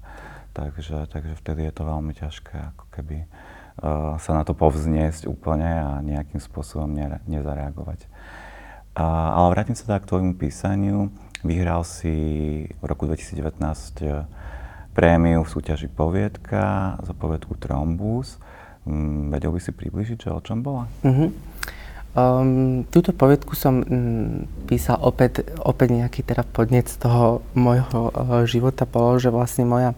Takže, 0.56 1.12
takže 1.12 1.36
vtedy 1.36 1.68
je 1.68 1.74
to 1.76 1.84
veľmi 1.84 2.16
ťažké 2.16 2.56
ako 2.72 2.86
keby 2.96 3.28
uh, 3.28 4.16
sa 4.24 4.32
na 4.32 4.48
to 4.48 4.56
povzniesť 4.56 5.28
úplne 5.28 5.68
a 5.68 6.00
nejakým 6.00 6.40
spôsobom 6.40 6.88
ne, 6.88 7.20
nezareagovať. 7.28 8.08
Uh, 8.96 9.36
ale 9.36 9.52
vrátim 9.52 9.76
sa 9.76 9.84
teda 9.84 10.00
k 10.00 10.10
tvojmu 10.16 10.34
písaniu. 10.40 11.12
Vyhral 11.44 11.84
si 11.84 12.16
v 12.72 12.84
roku 12.88 13.04
2019 13.04 13.60
uh, 14.08 14.24
prémiu 14.96 15.44
v 15.44 15.52
súťaži 15.52 15.92
Poviedka 15.92 16.96
za 17.04 17.12
poviedku 17.12 17.60
Trombus. 17.60 18.40
Um, 18.88 19.28
vedel 19.36 19.52
by 19.52 19.60
si 19.60 19.76
približiť, 19.76 20.18
že 20.24 20.30
o 20.32 20.40
čom 20.40 20.64
bola? 20.64 20.88
Uh-huh. 21.04 21.36
Um, 22.16 22.88
túto 22.88 23.12
poviedku 23.12 23.60
som 23.60 23.84
um, 23.84 24.48
písal 24.72 25.04
opäť, 25.04 25.52
opäť 25.60 26.00
nejaký 26.00 26.24
teda 26.24 26.48
podnec 26.48 26.88
toho 26.88 27.44
môjho 27.60 28.08
uh, 28.16 28.48
života. 28.48 28.88
Bolo, 28.88 29.20
že 29.20 29.28
vlastne 29.28 29.68
moja 29.68 29.92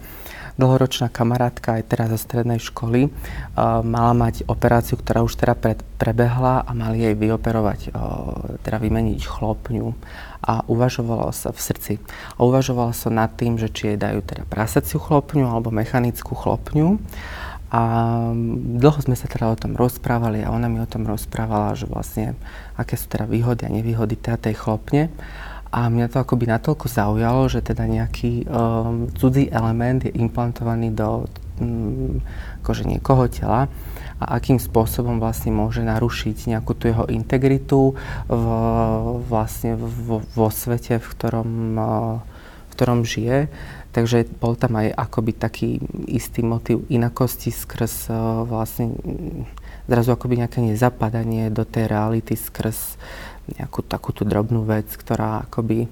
dlhoročná 0.58 1.08
kamarátka 1.14 1.78
aj 1.78 1.84
teraz 1.86 2.10
zo 2.12 2.20
strednej 2.20 2.58
školy 2.58 3.08
uh, 3.08 3.82
mala 3.86 4.18
mať 4.18 4.50
operáciu, 4.50 4.98
ktorá 4.98 5.22
už 5.22 5.38
teda 5.38 5.54
pred, 5.54 5.80
prebehla 6.02 6.66
a 6.66 6.72
mali 6.74 7.06
jej 7.06 7.16
vyoperovať, 7.16 7.94
uh, 7.94 8.58
teda 8.66 8.78
vymeniť 8.82 9.22
chlopňu 9.22 9.94
a 10.42 10.66
uvažovalo 10.66 11.30
sa 11.32 11.54
v 11.54 11.60
srdci. 11.62 11.94
A 12.36 12.44
uvažovala 12.44 12.94
sa 12.98 13.14
nad 13.14 13.34
tým, 13.38 13.62
že 13.62 13.70
či 13.70 13.94
jej 13.94 13.98
dajú 13.98 14.26
teda 14.26 14.44
prasaciu 14.50 14.98
chlopňu 14.98 15.46
alebo 15.46 15.70
mechanickú 15.70 16.34
chlopňu. 16.34 16.98
A 17.68 17.82
dlho 18.80 19.00
sme 19.04 19.20
sa 19.20 19.28
teda 19.28 19.52
o 19.52 19.60
tom 19.60 19.76
rozprávali 19.76 20.40
a 20.40 20.56
ona 20.56 20.72
mi 20.72 20.80
o 20.80 20.88
tom 20.88 21.04
rozprávala, 21.04 21.76
že 21.76 21.84
vlastne 21.84 22.40
aké 22.80 22.96
sú 22.96 23.12
teda 23.12 23.28
výhody 23.28 23.68
a 23.68 23.74
nevýhody 23.74 24.16
teda 24.16 24.40
tej 24.40 24.56
chlopne. 24.56 25.12
A 25.72 25.92
mňa 25.92 26.08
to 26.08 26.24
akoby 26.24 26.48
natoľko 26.48 26.88
zaujalo, 26.88 27.52
že 27.52 27.60
teda 27.60 27.84
nejaký 27.84 28.48
um, 28.48 29.12
cudzí 29.12 29.52
element 29.52 30.08
je 30.08 30.16
implantovaný 30.16 30.96
do 30.96 31.28
um, 31.60 32.24
akože 32.64 32.88
niekoho 32.88 33.28
tela 33.28 33.68
a 34.18 34.26
akým 34.42 34.58
spôsobom 34.58 35.22
vlastne 35.22 35.54
môže 35.54 35.86
narušiť 35.86 36.50
nejakú 36.56 36.74
tú 36.74 36.90
jeho 36.90 37.06
integritu 37.12 37.94
v, 38.26 38.46
vlastne 39.30 39.78
vo, 39.78 40.24
vo 40.24 40.50
svete, 40.50 40.98
v 40.98 41.08
ktorom, 41.14 41.50
uh, 41.78 42.18
v 42.68 42.72
ktorom 42.74 43.06
žije. 43.06 43.52
Takže 43.94 44.30
bol 44.38 44.54
tam 44.54 44.78
aj 44.78 44.94
akoby 44.94 45.32
taký 45.34 45.70
istý 46.06 46.46
motiv 46.46 46.86
inakosti 46.90 47.50
skrz 47.50 48.14
uh, 48.14 48.46
vlastne 48.46 48.94
zrazu 49.88 50.14
akoby 50.14 50.44
nejaké 50.44 50.60
nezapadanie 50.62 51.50
do 51.50 51.64
tej 51.64 51.88
reality 51.90 52.36
skrz 52.36 53.00
nejakú 53.56 53.80
takúto 53.88 54.27
drobnú 54.27 54.68
vec, 54.68 54.92
ktorá 55.00 55.48
akoby 55.48 55.88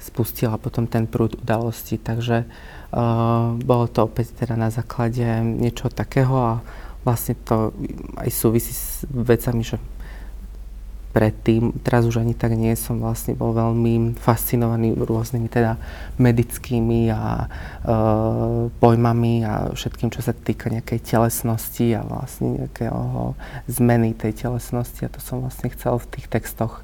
spustila 0.00 0.60
potom 0.60 0.88
ten 0.88 1.04
prúd 1.04 1.36
udalostí. 1.40 2.00
Takže 2.00 2.44
uh, 2.44 3.56
bolo 3.60 3.84
to 3.88 4.08
opäť 4.08 4.44
teda 4.44 4.56
na 4.56 4.72
základe 4.72 5.24
niečo 5.44 5.92
takého 5.92 6.36
a 6.36 6.52
vlastne 7.04 7.36
to 7.44 7.76
aj 8.16 8.28
súvisí 8.32 8.72
s 8.72 9.04
vecami, 9.08 9.60
že 9.64 9.76
predtým, 11.14 11.78
teraz 11.86 12.02
už 12.10 12.26
ani 12.26 12.34
tak 12.34 12.58
nie 12.58 12.74
som 12.74 12.98
vlastne 12.98 13.38
bol 13.38 13.54
veľmi 13.54 14.18
fascinovaný 14.18 14.98
rôznymi 14.98 15.46
teda 15.46 15.78
medickými 16.18 17.06
a 17.14 17.46
e, 17.46 17.96
pojmami 18.82 19.46
a 19.46 19.70
všetkým, 19.70 20.10
čo 20.10 20.26
sa 20.26 20.34
týka 20.34 20.74
nejakej 20.74 21.06
telesnosti 21.06 21.94
a 21.94 22.02
vlastne 22.02 22.66
nejakého 22.66 23.38
zmeny 23.70 24.10
tej 24.18 24.34
telesnosti 24.34 25.06
a 25.06 25.12
to 25.14 25.22
som 25.22 25.38
vlastne 25.38 25.70
chcel 25.70 26.02
v 26.02 26.18
tých 26.18 26.26
textoch 26.26 26.82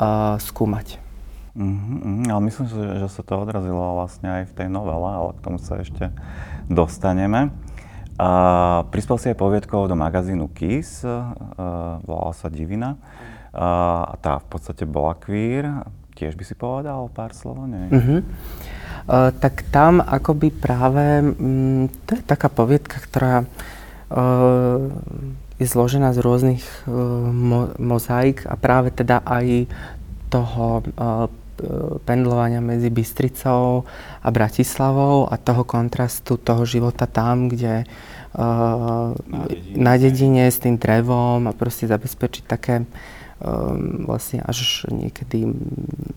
uh, 0.00 0.40
skúmať. 0.40 0.96
Mm-hmm, 1.58 2.30
ale 2.30 2.40
myslím, 2.48 2.66
že, 2.70 2.82
že 3.04 3.08
sa 3.10 3.22
to 3.26 3.34
odrazilo 3.34 3.98
vlastne 3.98 4.28
aj 4.30 4.42
v 4.48 4.56
tej 4.56 4.68
novele, 4.70 5.10
ale 5.10 5.30
k 5.34 5.42
tomu 5.42 5.58
sa 5.58 5.82
ešte 5.82 6.14
dostaneme. 6.70 7.50
Uh, 8.18 8.86
prispel 8.90 9.18
si 9.18 9.30
aj 9.30 9.38
poviedkou 9.38 9.86
do 9.86 9.94
magazínu 9.94 10.50
Kiss, 10.54 11.02
uh, 11.02 11.34
volala 12.02 12.34
sa 12.34 12.50
Divina. 12.50 12.98
Uh, 13.58 14.14
tá 14.22 14.38
v 14.38 14.46
podstate 14.54 14.86
bola 14.86 15.18
queer. 15.18 15.82
Tiež 16.14 16.38
by 16.38 16.44
si 16.46 16.54
povedal 16.54 17.10
pár 17.10 17.34
slov, 17.34 17.66
nie? 17.66 17.90
Uh-huh. 17.90 18.22
Uh, 19.10 19.34
tak 19.34 19.66
tam 19.74 19.98
akoby 19.98 20.54
práve, 20.54 21.26
um, 21.34 21.90
to 22.06 22.14
je 22.14 22.22
taká 22.22 22.46
poviedka, 22.46 23.02
ktorá 23.02 23.42
uh, 23.42 24.86
je 25.58 25.66
zložená 25.66 26.14
z 26.14 26.22
rôznych 26.22 26.62
uh, 26.86 26.94
mo- 27.34 27.74
mozaik 27.82 28.46
a 28.46 28.54
práve 28.54 28.94
teda 28.94 29.26
aj 29.26 29.66
toho 30.30 30.86
uh, 30.94 31.26
pendlovania 32.06 32.62
medzi 32.62 32.94
Bystricou 32.94 33.82
a 34.22 34.28
Bratislavou 34.30 35.26
a 35.26 35.34
toho 35.34 35.66
kontrastu 35.66 36.38
toho 36.38 36.62
života 36.62 37.10
tam, 37.10 37.50
kde 37.50 37.82
uh, 38.38 39.18
na, 39.18 39.42
dedine. 39.50 39.74
na 39.74 39.94
dedine 39.98 40.44
s 40.46 40.62
tým 40.62 40.78
drevom 40.78 41.50
a 41.50 41.52
proste 41.58 41.90
zabezpečiť 41.90 42.44
také 42.46 42.86
um, 42.86 43.17
vlastne 44.04 44.42
až 44.42 44.82
niekedy 44.90 45.46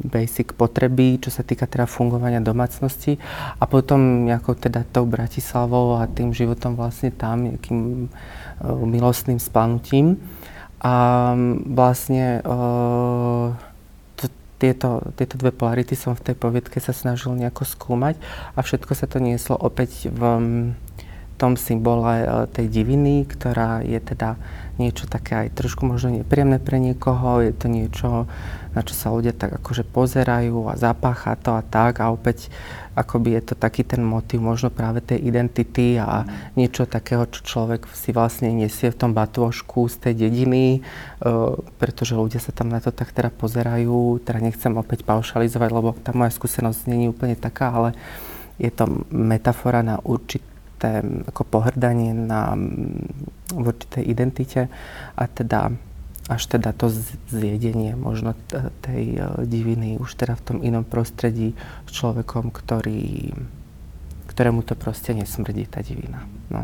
basic 0.01 0.57
potreby, 0.57 1.21
čo 1.21 1.29
sa 1.29 1.45
týka 1.45 1.69
teda 1.69 1.85
fungovania 1.85 2.41
domácnosti 2.41 3.21
a 3.61 3.69
potom 3.69 4.25
nejakou 4.25 4.57
teda 4.57 4.81
tou 4.89 5.05
Bratislavou 5.05 6.01
a 6.01 6.09
tým 6.09 6.33
životom 6.33 6.73
vlastne 6.73 7.13
tam, 7.13 7.45
nejakým 7.45 8.09
Eh, 8.61 8.85
milostným 8.85 9.41
splanutím. 9.41 10.21
A 10.81 10.93
mm, 11.33 11.73
vlastne 11.73 12.41
to, 14.17 14.25
tieto, 14.61 15.01
tieto 15.17 15.35
dve 15.37 15.49
polarity 15.49 15.97
som 15.97 16.13
v 16.13 16.29
tej 16.29 16.35
poviedke 16.37 16.77
sa 16.77 16.93
snažil 16.93 17.33
nejako 17.33 17.65
skúmať 17.65 18.21
a 18.53 18.59
všetko 18.61 18.93
sa 18.93 19.09
to 19.09 19.17
nieslo 19.17 19.57
opäť 19.57 20.13
v 20.13 20.21
tom 21.41 21.57
symbole 21.57 22.25
tej 22.53 22.69
diviny, 22.69 23.25
ktorá 23.25 23.81
je 23.81 23.97
teda 23.97 24.37
niečo 24.81 25.05
také 25.05 25.45
aj 25.45 25.53
trošku 25.53 25.85
možno 25.85 26.17
nepríjemné 26.17 26.57
pre 26.57 26.81
niekoho, 26.81 27.45
je 27.45 27.53
to 27.53 27.69
niečo, 27.69 28.25
na 28.73 28.81
čo 28.81 28.97
sa 28.97 29.13
ľudia 29.13 29.37
tak 29.37 29.61
akože 29.61 29.85
pozerajú 29.85 30.73
a 30.73 30.73
zapácha 30.73 31.37
to 31.37 31.53
a 31.53 31.61
tak 31.61 32.01
a 32.01 32.09
opäť 32.09 32.49
akoby 32.91 33.39
je 33.39 33.43
to 33.51 33.55
taký 33.55 33.87
ten 33.87 34.03
motiv 34.03 34.43
možno 34.43 34.67
práve 34.67 34.99
tej 34.99 35.23
identity 35.23 35.95
a 35.95 36.27
mm. 36.27 36.59
niečo 36.59 36.83
takého, 36.83 37.23
čo 37.31 37.39
človek 37.43 37.87
si 37.95 38.11
vlastne 38.11 38.51
nesie 38.51 38.91
v 38.91 38.99
tom 38.99 39.11
batôžku 39.15 39.87
z 39.87 39.95
tej 40.09 40.13
dediny, 40.27 40.83
uh, 41.23 41.55
pretože 41.79 42.19
ľudia 42.19 42.43
sa 42.43 42.51
tam 42.51 42.67
na 42.67 42.83
to 42.83 42.91
tak 42.91 43.15
teda 43.15 43.31
pozerajú. 43.31 44.19
Teda 44.27 44.43
nechcem 44.43 44.75
opäť 44.75 45.07
paušalizovať, 45.07 45.69
lebo 45.71 45.95
tá 46.03 46.11
moja 46.11 46.35
skúsenosť 46.35 46.91
nie 46.91 47.07
je 47.07 47.11
úplne 47.15 47.35
taká, 47.39 47.71
ale 47.71 47.89
je 48.59 48.69
to 48.69 49.07
metafora 49.09 49.79
na 49.81 50.03
určité 50.81 51.05
ako 51.29 51.41
pohrdanie 51.45 52.09
na 52.13 52.57
v 53.51 53.65
určitej 53.69 54.03
identite 54.09 54.61
a 55.13 55.23
teda 55.29 55.69
až 56.29 56.47
teda 56.47 56.71
to 56.71 56.87
zjedenie 57.27 57.97
možno 57.97 58.37
tej 58.85 59.19
e, 59.19 59.21
diviny 59.43 59.99
už 59.99 60.15
teda 60.15 60.39
v 60.39 60.45
tom 60.45 60.57
inom 60.63 60.87
prostredí 60.87 61.57
s 61.85 61.91
človekom, 61.91 62.55
ktorý, 62.55 63.35
ktorému 64.31 64.63
to 64.63 64.79
proste 64.79 65.11
nesmrdí, 65.11 65.67
tá 65.67 65.83
divina. 65.83 66.23
No. 66.47 66.63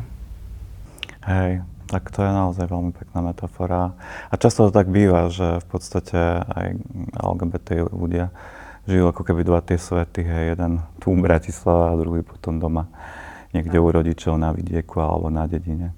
Hej, 1.28 1.68
tak 1.92 2.16
to 2.16 2.24
je 2.24 2.32
naozaj 2.32 2.70
veľmi 2.70 2.96
pekná 2.96 3.20
metafora. 3.20 3.92
A 4.32 4.34
často 4.40 4.70
to 4.70 4.72
tak 4.72 4.88
býva, 4.88 5.28
že 5.28 5.60
v 5.60 5.68
podstate 5.68 6.48
aj 6.48 6.68
LGBT 7.20 7.92
ľudia 7.92 8.32
žijú 8.88 9.12
ako 9.12 9.26
keby 9.26 9.42
dva 9.44 9.60
tie 9.60 9.76
svety, 9.76 10.22
hej, 10.24 10.44
jeden 10.56 10.80
tu 11.04 11.12
v 11.12 11.20
Bratislava 11.20 11.92
a 11.92 12.00
druhý 12.00 12.24
potom 12.24 12.56
doma 12.62 12.88
niekde 13.52 13.78
u 13.80 13.88
rodičov 13.92 14.36
na 14.40 14.52
vidieku 14.52 15.00
alebo 15.00 15.32
na 15.32 15.48
dedine. 15.48 15.96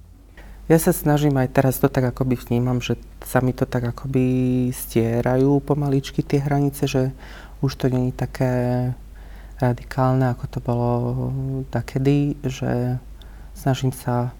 Ja 0.69 0.77
sa 0.77 0.93
snažím 0.93 1.33
aj 1.41 1.49
teraz 1.49 1.81
to 1.81 1.89
tak 1.89 2.13
akoby 2.13 2.37
vnímam, 2.37 2.77
že 2.77 3.01
sa 3.25 3.41
mi 3.41 3.57
to 3.57 3.65
tak 3.65 3.89
akoby 3.89 4.69
stierajú 4.69 5.65
pomaličky 5.65 6.21
tie 6.21 6.45
hranice, 6.45 6.85
že 6.85 7.09
už 7.65 7.73
to 7.73 7.89
není 7.89 8.13
také 8.13 8.93
radikálne, 9.57 10.29
ako 10.29 10.45
to 10.45 10.59
bolo 10.61 10.91
takedy, 11.73 12.37
že 12.45 13.01
snažím 13.57 13.91
sa 13.91 14.31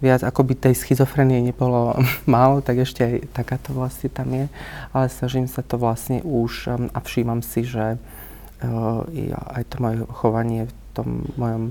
viac, 0.00 0.22
ako 0.22 0.46
by 0.46 0.54
tej 0.54 0.74
schizofrenie 0.74 1.42
nebolo 1.42 1.94
málo, 2.26 2.64
tak 2.64 2.82
ešte 2.82 3.04
aj 3.04 3.14
takáto 3.34 3.74
vlastne 3.74 4.08
tam 4.10 4.30
je, 4.32 4.46
ale 4.94 5.06
snažím 5.10 5.46
sa 5.46 5.62
to 5.62 5.78
vlastne 5.78 6.22
už 6.22 6.52
um, 6.70 6.88
a 6.94 6.98
všímam 7.02 7.42
si, 7.42 7.66
že 7.66 7.98
uh, 7.98 9.04
aj 9.52 9.62
to 9.68 9.76
moje 9.82 9.96
chovanie 10.16 10.62
v 10.64 10.72
tom 10.94 11.08
mojom 11.36 11.64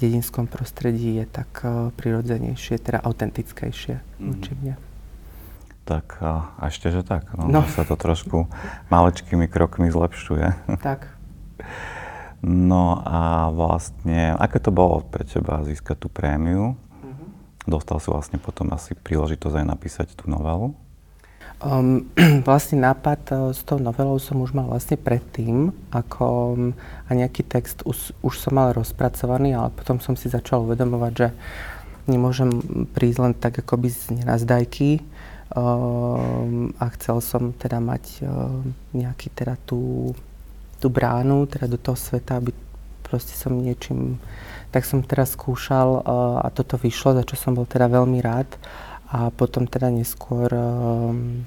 dedinskom 0.00 0.48
prostredí 0.48 1.20
je 1.20 1.26
tak 1.28 1.50
uh, 1.62 1.92
prirodzenejšie, 1.94 2.80
teda 2.80 3.04
autentickejšie 3.04 4.00
mm. 4.00 4.26
voči 4.32 4.52
mne. 4.56 4.74
Tak 5.84 6.22
a 6.22 6.54
ešte, 6.70 6.88
že 6.94 7.02
tak, 7.02 7.34
no, 7.34 7.50
no. 7.50 7.60
sa 7.66 7.82
to 7.82 7.98
trošku 7.98 8.48
malečkými 8.88 9.46
krokmi 9.50 9.92
zlepšuje. 9.92 10.46
Tak. 10.86 11.20
No 12.40 13.04
a 13.04 13.52
vlastne, 13.52 14.32
aké 14.32 14.64
to 14.64 14.72
bolo 14.72 15.04
pre 15.04 15.28
teba 15.28 15.60
získať 15.60 16.00
tú 16.00 16.08
prémiu? 16.08 16.72
Dostal 17.68 18.00
si 18.00 18.08
vlastne 18.08 18.40
potom 18.40 18.72
asi 18.72 18.96
príležitosť 18.96 19.60
aj 19.60 19.66
napísať 19.68 20.08
tú 20.16 20.32
novelu? 20.32 20.72
Um, 21.70 22.08
vlastne 22.48 22.80
nápad 22.80 23.20
uh, 23.36 23.36
s 23.52 23.60
tou 23.68 23.76
novelou 23.76 24.16
som 24.16 24.40
už 24.40 24.56
mal 24.56 24.64
vlastne 24.64 24.96
predtým, 24.96 25.68
ako 25.92 26.24
um, 26.56 26.72
a 27.04 27.10
nejaký 27.12 27.44
text 27.44 27.84
už, 27.84 28.16
už 28.24 28.34
som 28.40 28.56
mal 28.56 28.72
rozpracovaný, 28.72 29.52
ale 29.52 29.68
potom 29.68 30.00
som 30.00 30.16
si 30.16 30.32
začal 30.32 30.64
uvedomovať, 30.64 31.12
že 31.12 31.28
nemôžem 32.08 32.48
prísť 32.96 33.18
len 33.20 33.32
tak 33.36 33.60
akoby 33.60 33.92
z 33.92 34.24
nenazdajky 34.24 35.04
um, 35.52 36.72
a 36.80 36.88
chcel 36.96 37.20
som 37.20 37.52
teda 37.52 37.76
mať 37.76 38.24
um, 38.24 38.72
nejaký 38.96 39.28
teda 39.28 39.60
tú, 39.68 40.16
tú 40.80 40.88
bránu 40.88 41.44
teda 41.44 41.68
do 41.68 41.76
toho 41.76 41.92
sveta, 41.92 42.40
aby 42.40 42.56
proste 43.04 43.36
som 43.36 43.52
niečím 43.52 44.16
tak 44.70 44.86
som 44.86 45.02
teraz 45.02 45.34
skúšal 45.34 46.00
uh, 46.00 46.46
a 46.46 46.48
toto 46.54 46.78
vyšlo, 46.78 47.18
za 47.18 47.26
čo 47.26 47.34
som 47.34 47.58
bol 47.58 47.66
teda 47.66 47.90
veľmi 47.90 48.22
rád. 48.22 48.46
A 49.10 49.34
potom 49.34 49.66
teda 49.66 49.90
neskôr 49.90 50.46
um, 50.54 51.42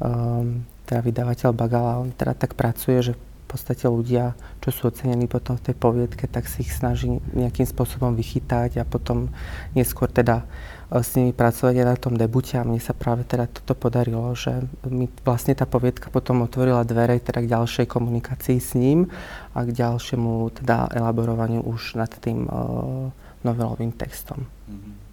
um, 0.00 0.64
teda 0.88 1.00
vydavateľ 1.04 1.50
Bagala, 1.52 2.00
on 2.00 2.12
teda 2.16 2.32
tak 2.32 2.56
pracuje, 2.56 3.00
že 3.00 3.12
v 3.12 3.44
podstate 3.46 3.86
ľudia, 3.86 4.34
čo 4.64 4.72
sú 4.72 4.82
ocenení 4.90 5.28
potom 5.28 5.54
v 5.60 5.70
tej 5.70 5.76
poviedke, 5.78 6.26
tak 6.26 6.48
si 6.48 6.64
ich 6.64 6.72
snaží 6.72 7.20
nejakým 7.36 7.68
spôsobom 7.68 8.16
vychytať 8.16 8.82
a 8.82 8.88
potom 8.88 9.30
neskôr 9.76 10.08
teda 10.10 10.48
E, 10.94 11.02
s 11.02 11.16
nimi 11.16 11.32
pracovať 11.32 11.74
aj 11.80 11.86
na 11.86 11.96
tom 11.96 12.14
debute 12.14 12.54
a 12.54 12.66
mne 12.66 12.78
sa 12.78 12.92
práve 12.92 13.24
teda 13.24 13.48
toto 13.48 13.74
podarilo, 13.74 14.30
že 14.36 14.62
mi 14.86 15.10
vlastne 15.26 15.56
tá 15.56 15.64
poviedka 15.64 16.12
potom 16.12 16.44
otvorila 16.44 16.86
dvere 16.86 17.18
teda 17.18 17.42
k 17.42 17.50
ďalšej 17.50 17.86
komunikácii 17.90 18.58
s 18.62 18.78
ním 18.78 19.10
a 19.56 19.66
k 19.66 19.74
ďalšiemu 19.74 20.54
teda 20.62 20.94
elaborovaniu 20.94 21.64
už 21.64 21.98
nad 21.98 22.10
tým 22.22 22.46
uh, 22.46 23.10
novelovým 23.42 23.90
textom. 23.96 24.46
Mhm. 24.70 25.03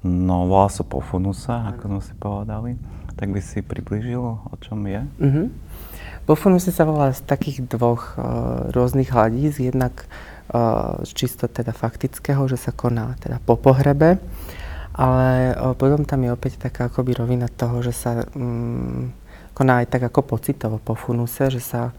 No, 0.00 0.48
volá 0.48 0.72
sa 0.72 0.80
Pofunusa, 0.80 1.70
ako 1.76 1.96
sme 1.96 2.00
si 2.00 2.14
povedali. 2.16 2.70
Tak 3.20 3.28
by 3.28 3.40
si 3.44 3.60
približil, 3.60 4.22
o 4.22 4.54
čom 4.64 4.80
je? 4.88 5.04
Uh-huh. 5.20 5.46
Pofunusa 6.24 6.72
sa 6.72 6.88
volá 6.88 7.12
z 7.12 7.20
takých 7.26 7.68
dvoch 7.68 8.16
uh, 8.16 8.72
rôznych 8.72 9.12
hľadíc. 9.12 9.60
Jednak 9.60 10.08
z 11.06 11.10
čisto 11.14 11.46
teda 11.46 11.70
faktického, 11.70 12.42
že 12.50 12.58
sa 12.58 12.74
koná 12.74 13.14
teda 13.22 13.38
po 13.38 13.54
pohrebe, 13.54 14.18
ale 14.98 15.54
potom 15.78 16.02
tam 16.02 16.26
je 16.26 16.34
opäť 16.34 16.58
taká 16.58 16.90
akoby 16.90 17.14
rovina 17.14 17.46
toho, 17.46 17.78
že 17.86 17.94
sa 17.94 18.26
mm, 18.26 19.14
koná 19.54 19.86
aj 19.86 19.94
tak 19.94 20.10
ako 20.10 20.26
pocitovo 20.26 20.82
po 20.82 20.98
funuse, 20.98 21.54
že 21.54 21.62
sa 21.62 21.94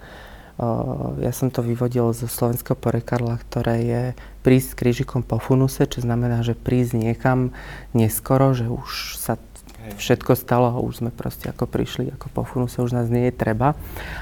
ja 1.18 1.32
som 1.34 1.50
to 1.50 1.64
vyvodil 1.64 2.14
zo 2.14 2.30
slovenského 2.30 2.78
porekadla, 2.78 3.40
ktoré 3.50 3.76
je 3.82 4.04
prísť 4.42 4.78
krížikom 4.78 5.22
po 5.22 5.38
funuse, 5.38 5.86
čo 5.86 6.02
znamená, 6.02 6.42
že 6.42 6.58
prísť 6.58 6.98
niekam 6.98 7.54
neskoro, 7.94 8.58
že 8.58 8.66
už 8.68 9.18
sa 9.22 9.38
všetko 9.82 10.38
stalo 10.38 10.70
a 10.70 10.78
už 10.78 11.02
sme 11.02 11.10
proste 11.10 11.50
ako 11.50 11.66
prišli, 11.66 12.14
ako 12.14 12.28
po 12.30 12.42
funuse 12.46 12.78
už 12.86 12.94
nás 12.94 13.10
nie 13.10 13.30
je 13.30 13.34
treba. 13.34 13.74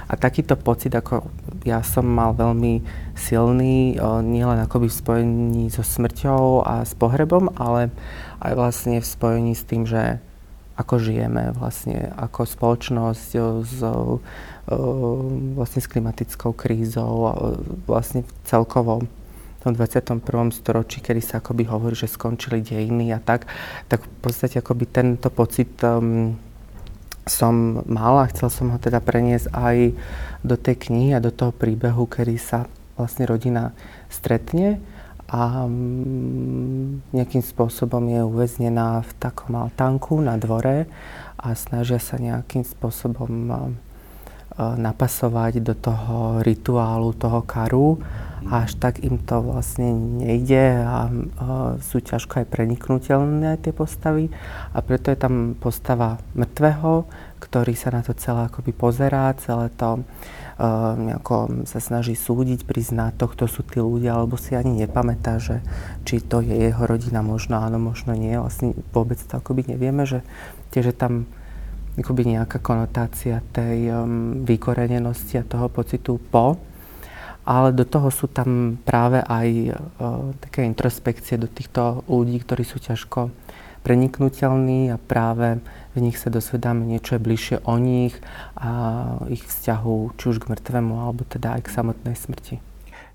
A 0.07 0.13
takýto 0.15 0.55
pocit, 0.55 0.95
ako 0.95 1.27
ja 1.67 1.83
som 1.83 2.07
mal 2.07 2.31
veľmi 2.31 2.79
silný, 3.19 3.99
nielen 4.23 4.59
akoby 4.63 4.87
v 4.87 4.99
spojení 5.03 5.65
so 5.67 5.83
smrťou 5.83 6.63
a 6.63 6.87
s 6.87 6.95
pohrebom, 6.95 7.51
ale 7.59 7.91
aj 8.39 8.53
vlastne 8.55 9.03
v 9.03 9.07
spojení 9.07 9.51
s 9.51 9.67
tým, 9.67 9.83
že 9.83 10.23
ako 10.79 10.95
žijeme 10.95 11.51
vlastne 11.59 12.07
ako 12.15 12.47
spoločnosť 12.47 13.29
s, 13.67 13.83
vlastne 15.59 15.81
s 15.83 15.91
klimatickou 15.91 16.55
krízou, 16.55 17.35
vlastne 17.83 18.23
celkovo 18.47 19.03
tom 19.59 19.75
21. 19.75 20.23
storočí, 20.55 21.03
kedy 21.03 21.19
sa 21.19 21.43
akoby 21.43 21.67
hovorí, 21.67 21.95
že 21.95 22.07
skončili 22.07 22.63
dejiny 22.63 23.11
a 23.11 23.19
tak, 23.19 23.43
tak 23.91 24.07
v 24.07 24.11
podstate 24.23 24.63
akoby 24.63 24.87
tento 24.87 25.27
pocit 25.27 25.75
um, 25.83 26.39
som 27.27 27.83
mal 27.85 28.23
a 28.23 28.29
chcel 28.31 28.47
som 28.47 28.71
ho 28.71 28.79
teda 28.79 29.03
preniesť 29.03 29.51
aj 29.51 29.77
do 30.47 30.55
tej 30.55 30.89
knihy 30.89 31.11
a 31.13 31.23
do 31.23 31.29
toho 31.29 31.51
príbehu, 31.51 32.07
kedy 32.07 32.39
sa 32.39 32.71
vlastne 32.95 33.27
rodina 33.27 33.75
stretne 34.07 34.79
a 35.29 35.67
um, 35.67 37.03
nejakým 37.13 37.43
spôsobom 37.45 38.01
je 38.09 38.21
uväznená 38.25 39.05
v 39.05 39.11
takom 39.21 39.59
altánku 39.59 40.17
na 40.23 40.39
dvore 40.41 40.89
a 41.37 41.47
snažia 41.53 42.01
sa 42.01 42.17
nejakým 42.17 42.65
spôsobom 42.65 43.31
uh, 43.51 43.69
napasovať 44.57 45.61
do 45.61 45.77
toho 45.77 46.41
rituálu, 46.41 47.13
toho 47.13 47.45
karu 47.45 48.01
a 48.47 48.63
až 48.63 48.79
tak 48.79 49.03
im 49.03 49.19
to 49.19 49.43
vlastne 49.43 49.91
nejde 50.23 50.79
a, 50.79 51.11
sú 51.83 51.99
ťažko 51.99 52.43
aj 52.43 52.47
preniknutelné 52.47 53.59
tie 53.59 53.75
postavy 53.75 54.31
a 54.71 54.79
preto 54.79 55.11
je 55.11 55.19
tam 55.19 55.59
postava 55.59 56.21
mŕtvého, 56.39 57.03
ktorý 57.39 57.73
sa 57.75 57.91
na 57.91 58.01
to 58.03 58.15
celé 58.15 58.47
akoby 58.47 58.71
pozerá, 58.71 59.31
celé 59.39 59.71
to 59.75 60.03
uh, 60.59 60.93
nejako 60.99 61.63
sa 61.63 61.79
snaží 61.79 62.13
súdiť, 62.13 62.67
priznať 62.67 63.15
to, 63.15 63.25
kto 63.31 63.45
sú 63.47 63.61
tí 63.63 63.79
ľudia, 63.79 64.19
alebo 64.19 64.35
si 64.35 64.53
ani 64.53 64.83
nepamätá, 64.83 65.39
že 65.39 65.63
či 66.03 66.19
to 66.19 66.43
je 66.43 66.51
jeho 66.51 66.83
rodina, 66.83 67.23
možno 67.23 67.63
áno, 67.63 67.79
možno 67.79 68.11
nie. 68.11 68.35
Vlastne 68.35 68.75
vôbec 68.91 69.17
to 69.19 69.39
akoby 69.39 69.71
nevieme, 69.71 70.03
že 70.03 70.19
tiež 70.75 70.91
je 70.91 70.95
tam 70.95 71.13
akoby 71.95 72.35
nejaká 72.37 72.59
konotácia 72.59 73.43
tej 73.55 73.91
um, 73.91 74.43
vykorenenosti 74.43 75.39
a 75.39 75.47
toho 75.47 75.67
pocitu 75.71 76.19
po 76.31 76.59
ale 77.49 77.73
do 77.73 77.81
toho 77.81 78.13
sú 78.13 78.29
tam 78.29 78.77
práve 78.85 79.25
aj 79.25 79.47
uh, 79.73 80.37
také 80.37 80.69
introspekcie 80.69 81.41
do 81.41 81.49
týchto 81.49 82.05
ľudí, 82.05 82.37
ktorí 82.45 82.61
sú 82.61 82.77
ťažko 82.77 83.33
preniknutelní 83.81 84.93
a 84.93 85.01
práve 85.01 85.57
v 85.97 85.99
nich 86.05 86.21
sa 86.21 86.29
dosvedáme 86.29 86.85
niečo 86.85 87.17
je 87.17 87.25
bližšie 87.25 87.57
o 87.65 87.75
nich 87.81 88.13
a 88.53 88.69
ich 89.33 89.41
vzťahu 89.41 90.13
či 90.13 90.23
už 90.29 90.37
k 90.45 90.49
mŕtvemu, 90.53 90.93
alebo 90.93 91.25
teda 91.25 91.57
aj 91.57 91.65
k 91.65 91.73
samotnej 91.73 92.13
smrti. 92.13 92.61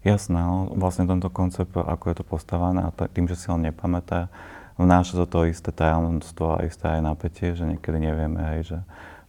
Jasné, 0.03 0.37
no, 0.37 0.69
vlastne 0.75 1.07
tento 1.07 1.31
koncept, 1.31 1.71
ako 1.71 2.05
je 2.11 2.17
to 2.19 2.25
postavené 2.27 2.85
a 2.85 2.91
tým, 2.91 3.31
že 3.31 3.39
si 3.39 3.47
ho 3.49 3.57
nepamätá, 3.57 4.29
vnáša 4.75 5.23
do 5.23 5.27
toho 5.31 5.47
isté 5.47 5.71
tajomstvo 5.71 6.59
a 6.59 6.67
isté 6.67 6.91
aj 6.91 7.01
napätie, 7.01 7.55
že 7.55 7.63
niekedy 7.63 8.03
nevieme, 8.03 8.43
hej, 8.53 8.75
že 8.75 8.79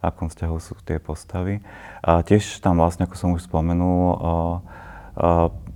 v 0.00 0.02
akom 0.02 0.26
vzťahu 0.26 0.56
sú 0.58 0.74
tie 0.82 0.98
postavy. 0.98 1.62
A 2.02 2.20
tiež 2.20 2.58
tam 2.58 2.82
vlastne, 2.82 3.06
ako 3.06 3.16
som 3.16 3.30
už 3.32 3.46
spomenul, 3.46 4.18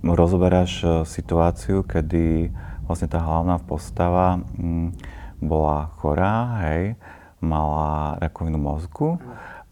rozoberáš 0.05 0.71
e, 0.81 0.87
situáciu, 1.05 1.81
kedy 1.85 2.49
vlastne 2.85 3.09
tá 3.09 3.21
hlavná 3.21 3.57
postava 3.61 4.41
mm, 4.57 4.93
bola 5.41 5.89
chorá, 5.97 6.61
hej, 6.69 6.93
mala 7.41 8.21
rakovinu 8.21 8.61
mozgu 8.61 9.17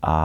a 0.01 0.17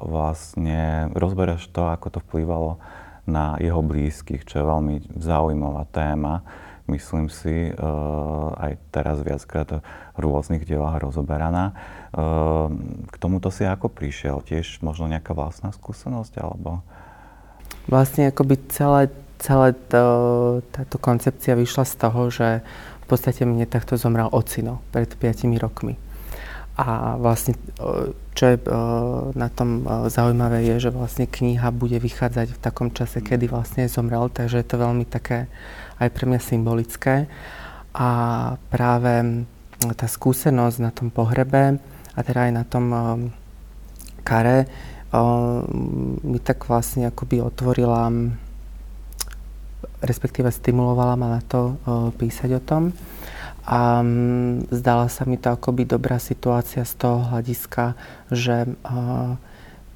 vlastne 0.00 1.12
rozberáš 1.12 1.68
to, 1.68 1.84
ako 1.84 2.08
to 2.08 2.18
vplyvalo 2.24 2.80
na 3.28 3.60
jeho 3.60 3.84
blízkych, 3.84 4.48
čo 4.48 4.64
je 4.64 4.64
veľmi 4.64 4.94
zaujímavá 5.20 5.84
téma. 5.92 6.40
Myslím 6.88 7.28
si, 7.28 7.68
uh, 7.68 7.76
aj 8.56 8.80
teraz 8.88 9.20
viackrát 9.20 9.84
v 10.16 10.18
rôznych 10.24 10.64
dielách 10.64 11.04
rozoberaná. 11.04 11.76
Uh, 12.16 12.72
k 13.12 13.16
tomuto 13.20 13.52
si 13.52 13.68
ako 13.68 13.92
prišiel? 13.92 14.40
Tiež 14.40 14.80
možno 14.80 15.12
nejaká 15.12 15.36
vlastná 15.36 15.68
skúsenosť, 15.68 16.40
alebo 16.40 16.80
vlastne 17.88 18.28
akoby 18.28 18.60
celé, 18.68 19.08
celé 19.40 19.72
to, 19.88 20.04
táto 20.70 20.96
koncepcia 21.00 21.56
vyšla 21.56 21.84
z 21.88 21.94
toho, 21.96 22.20
že 22.28 22.48
v 23.02 23.06
podstate 23.08 23.48
mne 23.48 23.64
takto 23.64 23.96
zomrel 23.96 24.28
ocino 24.28 24.84
pred 24.92 25.08
5 25.08 25.48
rokmi. 25.56 25.96
A 26.78 27.18
vlastne, 27.18 27.58
čo 28.38 28.44
je 28.54 28.56
na 29.34 29.48
tom 29.50 29.82
zaujímavé, 30.06 30.62
je, 30.62 30.86
že 30.86 30.94
vlastne 30.94 31.26
kniha 31.26 31.74
bude 31.74 31.98
vychádzať 31.98 32.54
v 32.54 32.62
takom 32.62 32.94
čase, 32.94 33.18
kedy 33.18 33.50
vlastne 33.50 33.90
zomrel, 33.90 34.30
takže 34.30 34.62
je 34.62 34.68
to 34.68 34.78
veľmi 34.78 35.02
také 35.02 35.50
aj 35.98 36.08
pre 36.14 36.30
mňa 36.30 36.38
symbolické. 36.38 37.26
A 37.98 38.08
práve 38.70 39.42
tá 39.98 40.06
skúsenosť 40.06 40.78
na 40.78 40.94
tom 40.94 41.10
pohrebe 41.10 41.82
a 42.14 42.18
teda 42.22 42.46
aj 42.46 42.52
na 42.54 42.62
tom 42.62 42.84
kare 44.22 44.70
mi 46.22 46.38
tak 46.44 46.68
vlastne 46.68 47.08
akoby 47.08 47.40
otvorila, 47.40 48.12
respektíve 50.04 50.52
stimulovala 50.52 51.16
ma 51.16 51.38
na 51.38 51.42
to 51.44 51.80
písať 52.20 52.50
o 52.56 52.60
tom. 52.60 52.92
A 53.68 54.00
mm, 54.00 54.72
zdala 54.72 55.12
sa 55.12 55.28
mi 55.28 55.36
to 55.36 55.52
akoby 55.52 55.84
dobrá 55.84 56.16
situácia 56.16 56.88
z 56.88 56.92
toho 56.96 57.20
hľadiska, 57.20 57.92
že 58.32 58.64
uh, 58.64 59.36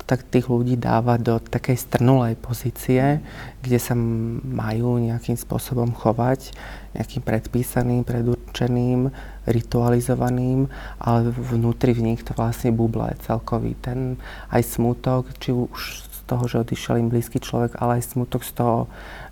tak 0.05 0.29
tých 0.29 0.45
ľudí 0.51 0.77
dáva 0.77 1.17
do 1.17 1.41
takej 1.41 1.79
strnulej 1.79 2.37
pozície, 2.37 3.25
kde 3.65 3.79
sa 3.81 3.97
majú 3.97 5.01
nejakým 5.01 5.41
spôsobom 5.41 5.95
chovať, 5.97 6.53
nejakým 6.93 7.23
predpísaným, 7.25 8.05
predurčeným, 8.05 9.09
ritualizovaným, 9.47 10.71
ale 11.03 11.35
vnútri 11.35 11.91
v 11.93 12.15
nich 12.15 12.21
to 12.23 12.35
vlastne 12.35 12.71
buble 12.71 13.11
celkový. 13.27 13.75
Ten 13.83 14.21
aj 14.55 14.79
smutok, 14.79 15.35
či 15.43 15.51
už 15.51 16.07
z 16.07 16.21
toho, 16.31 16.45
že 16.47 16.63
odišiel 16.63 17.03
im 17.03 17.11
blízky 17.11 17.43
človek, 17.43 17.75
ale 17.83 17.99
aj 17.99 18.15
smutok 18.15 18.47
z 18.47 18.53
toho, 18.55 18.77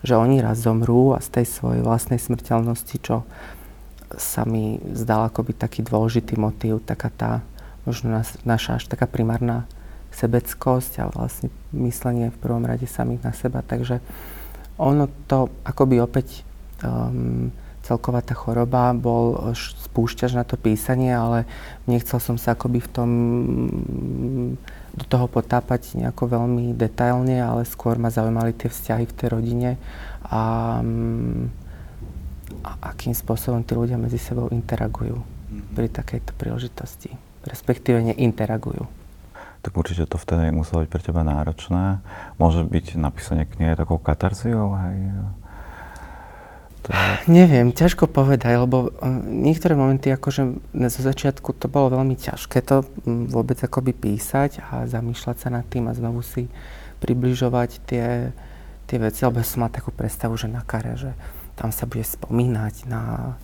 že 0.02 0.18
oni 0.18 0.42
raz 0.42 0.58
zomrú 0.58 1.14
a 1.14 1.22
z 1.22 1.40
tej 1.40 1.46
svojej 1.46 1.82
vlastnej 1.86 2.18
smrteľnosti, 2.18 2.96
čo 2.98 3.22
sa 4.18 4.42
mi 4.42 4.82
zdal 4.90 5.30
ako 5.30 5.46
byť 5.46 5.56
taký 5.56 5.80
dôležitý 5.86 6.34
motív, 6.34 6.82
taká 6.82 7.14
tá 7.14 7.32
možno 7.86 8.10
naša 8.42 8.82
až 8.82 8.90
taká 8.90 9.06
primárna 9.06 9.70
sebeckosť 10.10 10.92
a 11.00 11.04
vlastne 11.14 11.48
myslenie 11.70 12.34
v 12.34 12.40
prvom 12.42 12.66
rade 12.66 12.84
samých 12.84 13.22
na 13.22 13.32
seba. 13.32 13.62
Takže 13.62 14.02
ono 14.76 15.06
to 15.30 15.48
akoby 15.62 16.02
opäť 16.02 16.42
um, 16.82 17.54
celková 17.90 18.22
tá 18.22 18.38
choroba 18.38 18.94
bol 18.94 19.50
spúšťač 19.50 20.38
na 20.38 20.46
to 20.46 20.54
písanie, 20.54 21.10
ale 21.10 21.50
nechcel 21.90 22.22
som 22.22 22.38
sa 22.38 22.54
akoby 22.54 22.78
v 22.78 22.90
tom 22.94 23.10
do 24.94 25.04
toho 25.06 25.26
potápať 25.26 25.98
nejako 25.98 26.38
veľmi 26.38 26.74
detailne, 26.78 27.42
ale 27.42 27.66
skôr 27.66 27.98
ma 27.98 28.14
zaujímali 28.14 28.54
tie 28.54 28.70
vzťahy 28.70 29.04
v 29.10 29.16
tej 29.18 29.28
rodine 29.30 29.70
a 30.26 30.42
um, 30.82 31.50
a 32.60 32.92
akým 32.92 33.14
spôsobom 33.14 33.62
tí 33.64 33.72
ľudia 33.72 33.96
medzi 33.96 34.18
sebou 34.18 34.50
interagujú 34.50 35.16
mm-hmm. 35.16 35.72
pri 35.74 35.86
takejto 35.88 36.32
príležitosti. 36.36 37.10
Respektíve 37.46 38.02
neinteragujú. 38.04 38.84
Tak 39.60 39.72
určite 39.76 40.08
to 40.08 40.16
vtedy 40.16 40.52
muselo 40.52 40.84
byť 40.84 40.90
pre 40.92 41.02
teba 41.04 41.20
náročné. 41.24 42.00
Môže 42.40 42.64
byť 42.64 42.96
napísanie 42.96 43.44
knihy 43.44 43.76
takou 43.76 44.00
katarziou, 44.00 44.72
hej? 44.76 44.98
To. 46.80 46.96
Neviem, 47.28 47.76
ťažko 47.76 48.08
povedať, 48.08 48.56
lebo 48.56 48.88
e, 48.88 49.08
niektoré 49.28 49.76
momenty, 49.76 50.08
akože 50.08 50.42
zo 50.72 51.00
začiatku 51.04 51.52
to 51.52 51.68
bolo 51.68 51.92
veľmi 51.92 52.16
ťažké 52.16 52.64
to 52.64 52.88
vôbec 53.04 53.60
akoby 53.60 53.92
písať 53.92 54.64
a 54.64 54.88
zamýšľať 54.88 55.36
sa 55.36 55.48
nad 55.52 55.68
tým 55.68 55.92
a 55.92 55.96
znovu 55.96 56.24
si 56.24 56.48
približovať 57.04 57.70
tie, 57.84 58.32
tie 58.88 58.98
veci, 59.00 59.20
lebo 59.28 59.44
som 59.44 59.68
mal 59.68 59.72
takú 59.72 59.92
predstavu, 59.92 60.40
že 60.40 60.48
na 60.48 60.64
kare, 60.64 60.96
že 60.96 61.12
tam 61.60 61.68
sa 61.68 61.84
bude 61.84 62.04
spomínať 62.04 62.88
na 62.88 63.36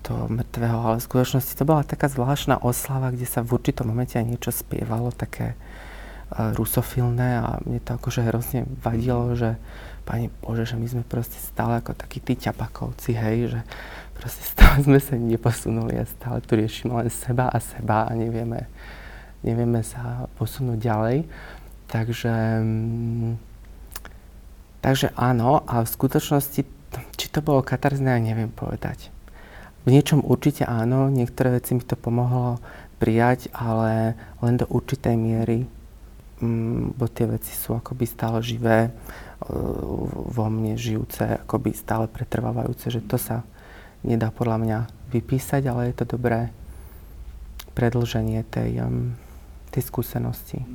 toho 0.00 0.24
mŕtvého, 0.32 0.78
ale 0.78 0.96
v 0.96 1.06
skutočnosti 1.12 1.52
to 1.52 1.68
bola 1.68 1.84
taká 1.84 2.08
zvláštna 2.08 2.64
oslava, 2.64 3.12
kde 3.12 3.28
sa 3.28 3.44
v 3.44 3.60
určitom 3.60 3.84
momente 3.84 4.16
aj 4.16 4.24
niečo 4.24 4.48
spievalo, 4.48 5.12
také 5.12 5.52
uh, 5.52 6.56
rusofilné 6.56 7.44
a 7.44 7.60
mne 7.64 7.80
to 7.84 7.96
akože 7.96 8.24
hrozne 8.24 8.64
vadilo, 8.80 9.36
že 9.36 9.60
Pane 10.08 10.32
Bože, 10.40 10.64
že 10.64 10.80
my 10.80 10.88
sme 10.88 11.04
proste 11.04 11.36
stále 11.36 11.84
ako 11.84 11.92
takí 11.92 12.24
tí 12.24 12.32
ťapakovci, 12.32 13.12
hej, 13.12 13.52
že 13.52 13.60
proste 14.16 14.40
stále 14.40 14.80
sme 14.88 14.96
sa 14.96 15.20
neposunuli 15.20 16.00
a 16.00 16.08
stále 16.08 16.40
tu 16.40 16.56
riešime 16.56 16.96
len 16.96 17.12
seba 17.12 17.52
a 17.52 17.60
seba 17.60 18.08
a 18.08 18.16
nevieme, 18.16 18.64
nevieme 19.44 19.84
sa 19.84 20.24
posunúť 20.40 20.78
ďalej. 20.80 21.28
Takže, 21.92 22.34
mm, 22.64 23.32
takže 24.80 25.12
áno, 25.12 25.60
a 25.68 25.84
v 25.84 25.88
skutočnosti 25.92 26.60
či 27.20 27.26
to 27.28 27.44
bolo 27.44 27.60
katarzné, 27.60 28.16
neviem 28.20 28.48
povedať. 28.48 29.12
V 29.84 29.92
niečom 29.92 30.24
určite 30.24 30.64
áno, 30.64 31.12
niektoré 31.12 31.60
veci 31.60 31.76
mi 31.76 31.84
to 31.84 31.96
pomohlo 31.96 32.60
prijať, 32.96 33.52
ale 33.54 34.16
len 34.42 34.54
do 34.58 34.66
určitej 34.66 35.14
miery, 35.14 35.68
mm, 36.40 36.98
bo 36.98 37.06
tie 37.06 37.28
veci 37.28 37.52
sú 37.54 37.76
akoby 37.76 38.04
stále 38.08 38.40
živé, 38.42 38.90
vo 39.38 40.46
mne 40.50 40.74
žijúce, 40.74 41.46
akoby 41.46 41.70
stále 41.70 42.10
pretrvávajúce, 42.10 42.90
že 42.90 43.04
to 43.04 43.20
sa 43.20 43.46
nedá 44.02 44.34
podľa 44.34 44.58
mňa 44.58 44.78
vypísať, 45.14 45.62
ale 45.70 45.90
je 45.90 45.94
to 46.02 46.18
dobré 46.18 46.50
predlženie 47.78 48.42
tej, 48.50 48.82
tej 49.70 49.82
skúsenosti. 49.86 50.66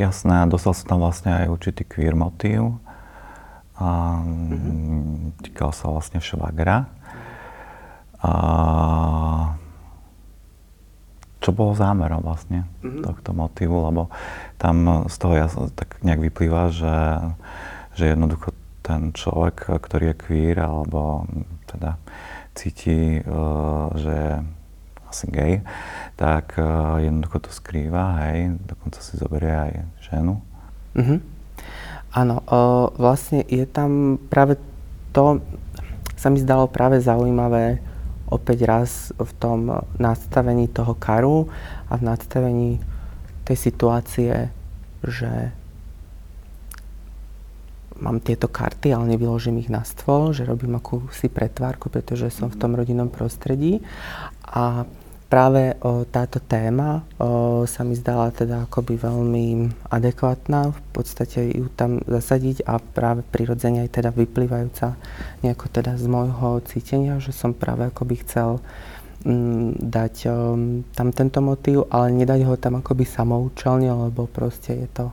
Jasné, 0.00 0.46
dostal 0.48 0.72
sa 0.72 0.84
tam 0.88 1.04
vlastne 1.04 1.44
aj 1.44 1.52
určitý 1.52 1.82
queer 1.84 2.14
motív 2.14 2.78
a 3.76 4.22
mm-hmm. 4.22 5.42
týkal 5.42 5.74
sa 5.74 5.90
vlastne 5.90 6.22
švagra. 6.22 6.86
A 8.18 8.32
čo 11.38 11.54
bolo 11.54 11.74
zámerom 11.74 12.22
vlastne 12.22 12.66
mm-hmm. 12.82 13.02
tohto 13.06 13.30
motivu, 13.30 13.78
lebo 13.86 14.10
tam 14.58 15.06
z 15.06 15.16
toho 15.18 15.34
ja 15.38 15.46
tak 15.74 16.02
nejak 16.02 16.18
vyplýva, 16.30 16.74
že, 16.74 16.98
že 17.94 18.10
jednoducho 18.10 18.54
ten 18.82 19.14
človek, 19.14 19.78
ktorý 19.78 20.14
je 20.14 20.16
queer, 20.18 20.56
alebo 20.58 21.28
teda 21.68 22.00
cíti, 22.58 23.22
uh, 23.22 23.92
že 23.94 24.10
je 24.10 24.32
asi 25.08 25.26
gay, 25.30 25.52
tak 26.18 26.58
uh, 26.58 26.98
jednoducho 26.98 27.48
to 27.48 27.50
skrýva, 27.54 28.28
hej, 28.28 28.58
dokonca 28.66 28.98
si 28.98 29.14
zoberie 29.14 29.54
aj 29.54 29.72
ženu. 30.10 30.42
Mm-hmm. 30.98 31.18
Áno, 32.16 32.40
o, 32.48 32.88
vlastne 32.96 33.44
je 33.46 33.68
tam 33.68 34.16
práve 34.32 34.56
to, 35.12 35.44
sa 36.16 36.32
mi 36.32 36.40
zdalo 36.40 36.66
práve 36.66 36.98
zaujímavé 37.04 37.84
opäť 38.28 38.58
raz 38.68 38.90
v 39.16 39.32
tom 39.40 39.60
nadstavení 39.96 40.68
toho 40.68 40.94
karu 40.96 41.48
a 41.88 41.96
v 41.96 42.02
nadstavení 42.04 42.70
tej 43.48 43.56
situácie, 43.56 44.52
že 45.04 45.52
mám 47.98 48.22
tieto 48.22 48.46
karty, 48.46 48.94
ale 48.94 49.16
nevyložím 49.16 49.58
ich 49.58 49.72
na 49.72 49.82
stôl, 49.82 50.30
že 50.30 50.46
robím 50.46 50.78
akúsi 50.78 51.26
pretvárku, 51.26 51.90
pretože 51.90 52.30
som 52.30 52.46
v 52.46 52.58
tom 52.58 52.78
rodinnom 52.78 53.10
prostredí. 53.10 53.82
A 54.46 54.86
práve 55.28 55.76
o, 55.84 56.08
táto 56.08 56.40
téma 56.40 57.04
o, 57.20 57.62
sa 57.68 57.84
mi 57.84 57.92
zdala 57.92 58.32
teda 58.32 58.64
akoby 58.64 58.96
veľmi 58.96 59.46
adekvátna, 59.92 60.72
v 60.72 60.80
podstate 60.96 61.52
ju 61.52 61.68
tam 61.76 62.00
zasadiť 62.08 62.64
a 62.64 62.80
práve 62.80 63.20
prirodzene 63.28 63.84
aj 63.84 64.00
teda 64.00 64.10
vyplývajúca 64.16 64.96
nejako 65.44 65.66
teda 65.68 66.00
z 66.00 66.06
môjho 66.08 66.64
cítenia, 66.64 67.20
že 67.20 67.36
som 67.36 67.52
práve 67.52 67.92
akoby 67.92 68.24
chcel 68.24 68.64
m, 69.28 69.28
mm, 69.28 69.70
dať 69.84 70.14
o, 70.32 70.36
tam 70.96 71.08
tento 71.12 71.44
motív, 71.44 71.84
ale 71.92 72.08
nedať 72.08 72.48
ho 72.48 72.56
tam 72.56 72.80
akoby 72.80 73.04
samoučelne, 73.04 73.92
lebo 74.08 74.24
proste 74.24 74.80
je 74.80 74.88
to 74.96 75.06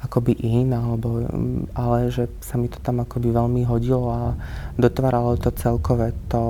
akoby 0.00 0.40
in, 0.40 0.72
alebo, 0.72 1.20
mm, 1.20 1.76
ale 1.76 2.08
že 2.08 2.32
sa 2.40 2.56
mi 2.56 2.72
to 2.72 2.80
tam 2.80 3.04
akoby 3.04 3.28
veľmi 3.28 3.68
hodilo 3.68 4.08
a 4.08 4.20
dotváralo 4.80 5.36
to 5.36 5.52
celkové 5.52 6.16
to, 6.32 6.40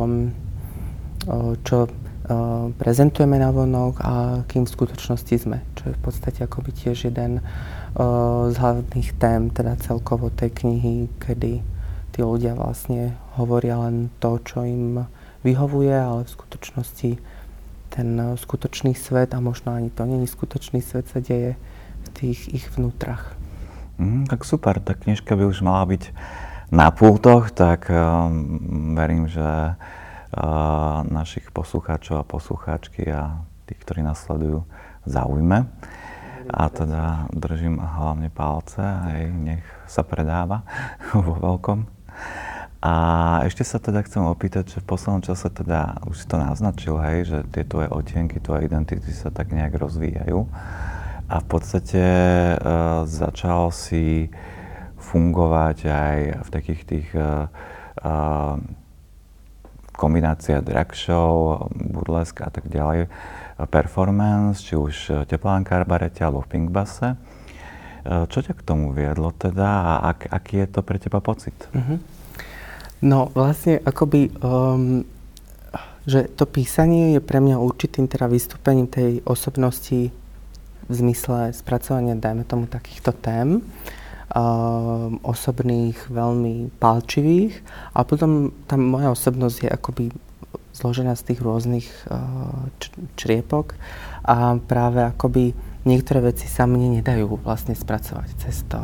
o, 1.26 1.58
čo 1.66 1.90
prezentujeme 2.78 3.38
na 3.38 3.50
vonok 3.50 3.94
a 4.02 4.14
kým 4.46 4.66
v 4.66 4.74
skutočnosti 4.74 5.34
sme. 5.36 5.58
Čo 5.74 5.90
je 5.90 5.98
v 5.98 6.02
podstate 6.02 6.40
akoby 6.46 6.70
tiež 6.74 7.10
jeden 7.10 7.42
z 8.50 8.54
hlavných 8.54 9.10
tém 9.18 9.50
teda 9.50 9.74
celkovo 9.82 10.30
tej 10.30 10.54
knihy, 10.54 11.10
kedy 11.18 11.62
tí 12.10 12.20
ľudia 12.22 12.54
vlastne 12.54 13.18
hovoria 13.38 13.78
len 13.82 14.10
to, 14.22 14.38
čo 14.42 14.62
im 14.62 15.06
vyhovuje, 15.42 15.94
ale 15.94 16.26
v 16.26 16.34
skutočnosti 16.34 17.10
ten 17.90 18.08
skutočný 18.38 18.94
svet 18.94 19.34
a 19.34 19.42
možno 19.42 19.74
ani 19.74 19.90
to 19.90 20.06
není 20.06 20.30
skutočný 20.30 20.78
svet 20.78 21.10
sa 21.10 21.18
deje 21.18 21.58
v 22.06 22.08
tých 22.14 22.46
ich 22.54 22.66
vnútrach. 22.70 23.34
Mm, 23.98 24.30
tak 24.30 24.46
super, 24.46 24.78
tá 24.78 24.94
knižka 24.94 25.34
by 25.34 25.44
už 25.44 25.66
mala 25.66 25.84
byť 25.90 26.14
na 26.70 26.94
pultoch, 26.94 27.50
tak 27.50 27.90
um, 27.90 28.94
verím, 28.94 29.26
že 29.26 29.74
našich 31.10 31.50
poslucháčov 31.50 32.22
a 32.22 32.28
poslucháčky 32.28 33.10
a 33.10 33.42
tých, 33.66 33.80
ktorí 33.82 34.02
nás 34.02 34.22
sledujú, 34.22 34.66
zaujme. 35.06 35.66
A 36.50 36.64
teda 36.66 37.30
držím 37.30 37.78
hlavne 37.78 38.26
palce, 38.32 38.82
aj 38.82 39.20
nech 39.30 39.64
sa 39.86 40.02
predáva 40.02 40.66
vo 41.14 41.38
veľkom. 41.38 41.86
A 42.80 42.94
ešte 43.44 43.60
sa 43.60 43.76
teda 43.76 44.00
chcem 44.08 44.24
opýtať, 44.24 44.72
že 44.72 44.80
v 44.80 44.88
poslednom 44.88 45.20
čase 45.20 45.52
teda 45.52 46.00
už 46.08 46.24
si 46.24 46.26
to 46.26 46.40
naznačil, 46.40 46.96
hej, 47.04 47.28
že 47.28 47.38
tie 47.52 47.68
tvoje 47.68 47.92
otienky, 47.92 48.40
tvoje 48.40 48.64
identity 48.64 49.12
sa 49.12 49.28
tak 49.28 49.52
nejak 49.52 49.76
rozvíjajú. 49.76 50.48
A 51.30 51.36
v 51.38 51.46
podstate 51.46 52.02
e, 52.02 52.54
začal 53.04 53.68
si 53.70 54.32
fungovať 54.96 55.78
aj 55.86 56.18
v 56.40 56.48
takých 56.48 56.82
tých 56.88 57.08
e, 57.12 57.20
e, 57.20 58.14
kombinácia 60.00 60.64
drag 60.64 60.96
show, 60.96 61.60
burlesk 61.76 62.40
a 62.40 62.48
tak 62.48 62.72
ďalej, 62.72 63.12
performance, 63.68 64.64
či 64.64 64.80
už 64.80 65.28
Teplánka 65.28 65.84
barete 65.84 66.24
alebo 66.24 66.40
v 66.40 66.56
Pinkbase. 66.56 67.20
Čo 68.08 68.38
ťa 68.40 68.56
k 68.56 68.64
tomu 68.64 68.96
viedlo 68.96 69.28
teda 69.36 69.68
a 69.68 69.92
ak, 70.16 70.32
aký 70.32 70.64
je 70.64 70.68
to 70.72 70.80
pre 70.80 70.96
teba 70.96 71.20
pocit? 71.20 71.52
Uh-huh. 71.76 72.00
No 73.04 73.28
vlastne 73.36 73.76
akoby, 73.84 74.32
um, 74.40 75.04
že 76.08 76.32
to 76.32 76.48
písanie 76.48 77.12
je 77.12 77.20
pre 77.20 77.44
mňa 77.44 77.60
určitým 77.60 78.08
teda 78.08 78.24
vystúpením 78.24 78.88
tej 78.88 79.20
osobnosti 79.28 80.08
v 80.88 80.92
zmysle 80.96 81.52
spracovania, 81.52 82.16
dajme 82.16 82.48
tomu, 82.48 82.64
takýchto 82.64 83.12
tém, 83.20 83.60
osobných, 85.26 86.06
veľmi 86.06 86.70
palčivých. 86.78 87.54
A 87.94 88.06
potom 88.06 88.54
tá 88.70 88.78
moja 88.78 89.10
osobnosť 89.10 89.66
je 89.66 89.68
akoby 89.70 90.04
zložená 90.70 91.18
z 91.18 91.34
tých 91.34 91.40
rôznych 91.42 91.86
uh, 92.08 92.70
čriepok 93.18 93.74
a 94.24 94.56
práve 94.56 95.02
akoby 95.02 95.52
niektoré 95.84 96.32
veci 96.32 96.46
sa 96.46 96.64
mne 96.64 97.02
nedajú 97.02 97.36
vlastne 97.42 97.74
spracovať 97.74 98.28
cez 98.38 98.64
to, 98.70 98.80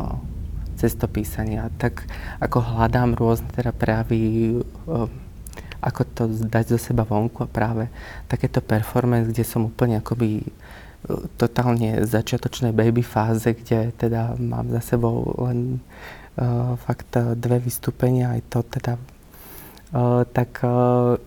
cez 0.76 0.92
to 0.98 1.06
písanie. 1.08 1.62
Tak 1.78 2.04
ako 2.42 2.58
hľadám 2.60 3.16
rôzne 3.16 3.48
teda 3.54 3.70
prejavy, 3.70 4.60
um, 4.84 5.08
ako 5.80 6.02
to 6.12 6.22
dať 6.28 6.76
zo 6.76 6.78
seba 6.90 7.06
vonku 7.06 7.46
a 7.46 7.48
práve 7.48 7.86
takéto 8.26 8.58
performance, 8.60 9.30
kde 9.30 9.46
som 9.46 9.70
úplne 9.70 10.02
akoby 10.02 10.42
totálne 11.38 12.02
začiatočnej 12.02 12.74
baby 12.74 13.02
fáze, 13.02 13.54
kde 13.54 13.94
teda 13.94 14.34
mám 14.38 14.70
za 14.74 14.82
sebou 14.94 15.34
len 15.46 15.78
uh, 16.38 16.74
fakt 16.76 17.14
uh, 17.16 17.38
dve 17.38 17.62
vystúpenia, 17.62 18.34
aj 18.34 18.42
to 18.50 18.60
teda 18.66 18.94
tak 20.34 20.66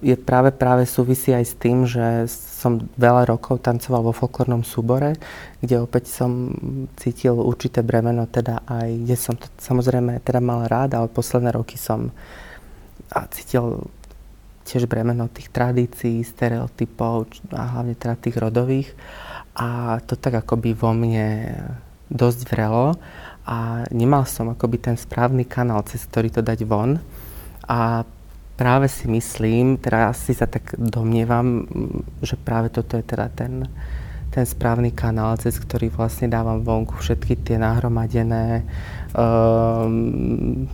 je 0.03 0.15
práve 0.19 0.51
práve 0.51 0.83
súvisí 0.83 1.31
aj 1.31 1.45
s 1.47 1.55
tým, 1.55 1.87
že 1.87 2.27
som 2.27 2.91
veľa 2.99 3.31
rokov 3.31 3.63
tancoval 3.63 4.11
vo 4.11 4.13
folklórnom 4.13 4.67
súbore, 4.67 5.15
kde 5.63 5.79
opäť 5.79 6.11
som 6.11 6.51
cítil 6.99 7.39
určité 7.39 7.79
bremeno, 7.79 8.27
teda 8.27 8.67
aj, 8.67 8.89
kde 9.07 9.15
som 9.15 9.39
to 9.39 9.47
samozrejme 9.63 10.19
teda 10.27 10.43
mal 10.43 10.67
rád, 10.67 10.99
ale 10.99 11.07
posledné 11.07 11.55
roky 11.55 11.79
som 11.79 12.11
a 13.09 13.25
cítil 13.31 13.89
tiež 14.67 14.85
bremeno 14.85 15.31
tých 15.31 15.49
tradícií, 15.49 16.21
stereotypov 16.21 17.31
a 17.55 17.79
hlavne 17.79 17.95
teda 17.95 18.19
tých 18.19 18.37
rodových. 18.37 18.91
A 19.59 19.99
to 20.07 20.15
tak 20.15 20.39
akoby 20.39 20.71
vo 20.71 20.95
mne 20.95 21.51
dosť 22.07 22.39
vrelo 22.47 22.95
a 23.43 23.83
nemal 23.91 24.23
som 24.23 24.47
akoby 24.49 24.79
ten 24.79 24.95
správny 24.95 25.43
kanál, 25.43 25.83
cez 25.83 26.07
ktorý 26.07 26.31
to 26.31 26.39
dať 26.39 26.63
von. 26.63 26.95
A 27.67 28.07
práve 28.59 28.87
si 28.87 29.07
myslím, 29.11 29.75
teda 29.75 30.11
asi 30.15 30.31
sa 30.31 30.47
tak 30.47 30.75
domnievam, 30.79 31.67
že 32.23 32.39
práve 32.39 32.71
toto 32.71 32.95
je 32.95 33.03
teda 33.03 33.27
ten, 33.35 33.67
ten 34.31 34.45
správny 34.47 34.95
kanál, 34.95 35.39
cez 35.39 35.59
ktorý 35.59 35.91
vlastne 35.91 36.31
dávam 36.31 36.63
vonku 36.63 36.95
všetky 36.99 37.39
tie 37.43 37.59
nahromadené 37.59 38.63
um, 39.15 40.67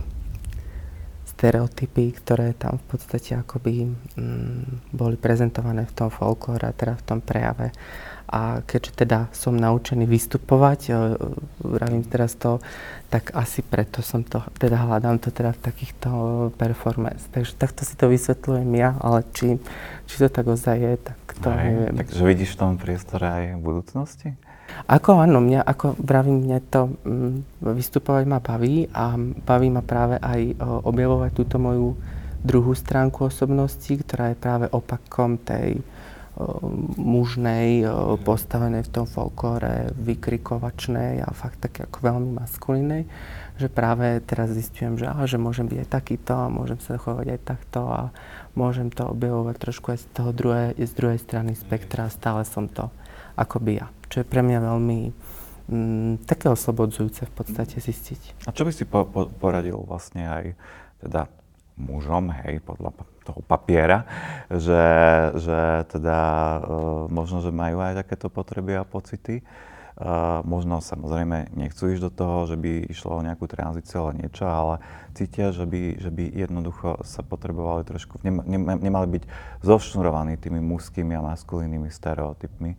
stereotypy, 1.36 2.16
ktoré 2.16 2.56
tam 2.56 2.80
v 2.80 2.84
podstate 2.96 3.36
akoby 3.38 3.86
um, 4.16 4.62
boli 4.90 5.20
prezentované 5.20 5.84
v 5.84 5.94
tom 5.94 6.08
folklóre, 6.08 6.72
teda 6.74 6.96
v 6.96 7.04
tom 7.04 7.18
prejave. 7.20 7.70
A 8.26 8.60
keďže 8.66 9.06
teda 9.06 9.30
som 9.30 9.54
naučený 9.54 10.04
vystupovať, 10.04 10.80
uh, 10.90 11.16
vravím 11.62 12.02
teraz 12.02 12.34
to 12.34 12.58
tak 13.06 13.30
asi 13.38 13.62
preto 13.62 14.02
som 14.02 14.26
to, 14.26 14.42
teda 14.58 14.82
hľadám 14.82 15.22
to 15.22 15.30
teda 15.30 15.54
v 15.54 15.60
takýchto 15.62 16.10
performance. 16.58 17.30
Takže 17.30 17.54
takto 17.54 17.86
si 17.86 17.94
to 17.94 18.10
vysvetľujem 18.10 18.70
ja, 18.74 18.98
ale 18.98 19.22
či, 19.30 19.62
či 20.10 20.14
to 20.18 20.26
tak 20.26 20.50
ozaj 20.50 20.76
je, 20.76 20.92
tak 20.98 21.18
to 21.38 21.48
aj, 21.48 21.66
neviem. 21.70 21.96
Takže 22.02 22.22
vidíš 22.26 22.50
v 22.52 22.58
tom 22.58 22.72
priestore 22.74 23.26
aj 23.30 23.44
v 23.56 23.62
budúcnosti? 23.62 24.28
Ako 24.90 25.22
áno, 25.22 25.38
mňa, 25.38 25.62
ako 25.62 25.94
vravím, 26.02 26.50
mňa 26.50 26.58
to 26.66 26.90
mm, 26.90 27.34
vystupovať 27.62 28.24
ma 28.26 28.42
baví 28.42 28.90
a 28.90 29.14
baví 29.46 29.70
ma 29.70 29.86
práve 29.86 30.18
aj 30.18 30.58
o, 30.58 30.90
objavovať 30.90 31.30
túto 31.30 31.56
moju 31.62 31.94
druhú 32.42 32.74
stránku 32.74 33.30
osobnosti, 33.30 33.90
ktorá 33.90 34.34
je 34.34 34.42
práve 34.42 34.66
opakom 34.74 35.38
tej 35.38 35.78
mužnej, 37.00 37.88
postavenej 38.20 38.84
v 38.84 38.92
tom 38.92 39.06
folklóre, 39.08 39.88
vykrikovačnej 39.96 41.24
a 41.24 41.32
fakt 41.32 41.64
také 41.64 41.88
ako 41.88 41.98
veľmi 42.04 42.36
maskulínej, 42.36 43.08
že 43.56 43.72
práve 43.72 44.20
teraz 44.20 44.52
zistujem, 44.52 45.00
že, 45.00 45.08
aha, 45.08 45.24
že 45.24 45.40
môžem 45.40 45.64
byť 45.64 45.78
aj 45.80 45.88
takýto 45.88 46.36
a 46.36 46.52
môžem 46.52 46.76
sa 46.76 47.00
chovať 47.00 47.26
aj 47.32 47.40
takto 47.40 47.80
a 47.88 48.00
môžem 48.52 48.92
to 48.92 49.08
objavovať 49.08 49.56
trošku 49.56 49.96
aj 49.96 49.98
z 50.04 50.06
toho 50.12 50.30
druhej, 50.36 50.76
z 50.76 50.92
druhej 50.92 51.20
strany 51.24 51.56
spektra 51.56 52.04
a 52.04 52.12
stále 52.12 52.44
som 52.44 52.68
to 52.68 52.92
akoby 53.40 53.80
ja. 53.80 53.88
Čo 54.12 54.20
je 54.20 54.26
pre 54.28 54.44
mňa 54.44 54.58
veľmi 54.60 55.00
mm, 55.72 56.12
také 56.28 56.52
oslobodzujúce 56.52 57.24
v 57.28 57.32
podstate 57.32 57.80
zistiť. 57.80 58.44
A 58.44 58.52
čo 58.52 58.68
by 58.68 58.72
si 58.76 58.84
po, 58.84 59.08
po, 59.08 59.32
poradil 59.32 59.80
vlastne 59.88 60.28
aj 60.28 60.44
teda 61.00 61.32
mužom, 61.80 62.28
hej, 62.44 62.60
podľa 62.60 62.92
toho 63.26 63.42
papiera, 63.42 64.06
že, 64.46 64.84
že 65.42 65.58
teda 65.90 66.18
uh, 66.18 66.60
možno, 67.10 67.42
že 67.42 67.50
majú 67.50 67.82
aj 67.82 68.06
takéto 68.06 68.30
potreby 68.30 68.78
a 68.78 68.86
pocity. 68.86 69.42
Uh, 69.96 70.44
možno 70.44 70.84
samozrejme 70.84 71.56
nechcú 71.56 71.88
ísť 71.88 72.02
do 72.04 72.12
toho, 72.12 72.36
že 72.44 72.60
by 72.60 72.84
išlo 72.92 73.16
o 73.16 73.24
nejakú 73.24 73.48
tranzíciu 73.48 74.04
ale 74.04 74.20
niečo, 74.20 74.44
ale 74.44 74.76
cítia, 75.16 75.56
že 75.56 75.64
by, 75.64 75.96
že 75.96 76.12
by 76.12 76.36
jednoducho 76.36 77.00
sa 77.00 77.24
potrebovali 77.24 77.80
trošku, 77.88 78.20
nema, 78.20 78.44
nemali 78.76 79.08
byť 79.16 79.24
zošnurovaní 79.64 80.36
tými 80.36 80.60
mužskými 80.60 81.16
a 81.16 81.24
maskulínnymi 81.32 81.88
stereotypmi. 81.88 82.76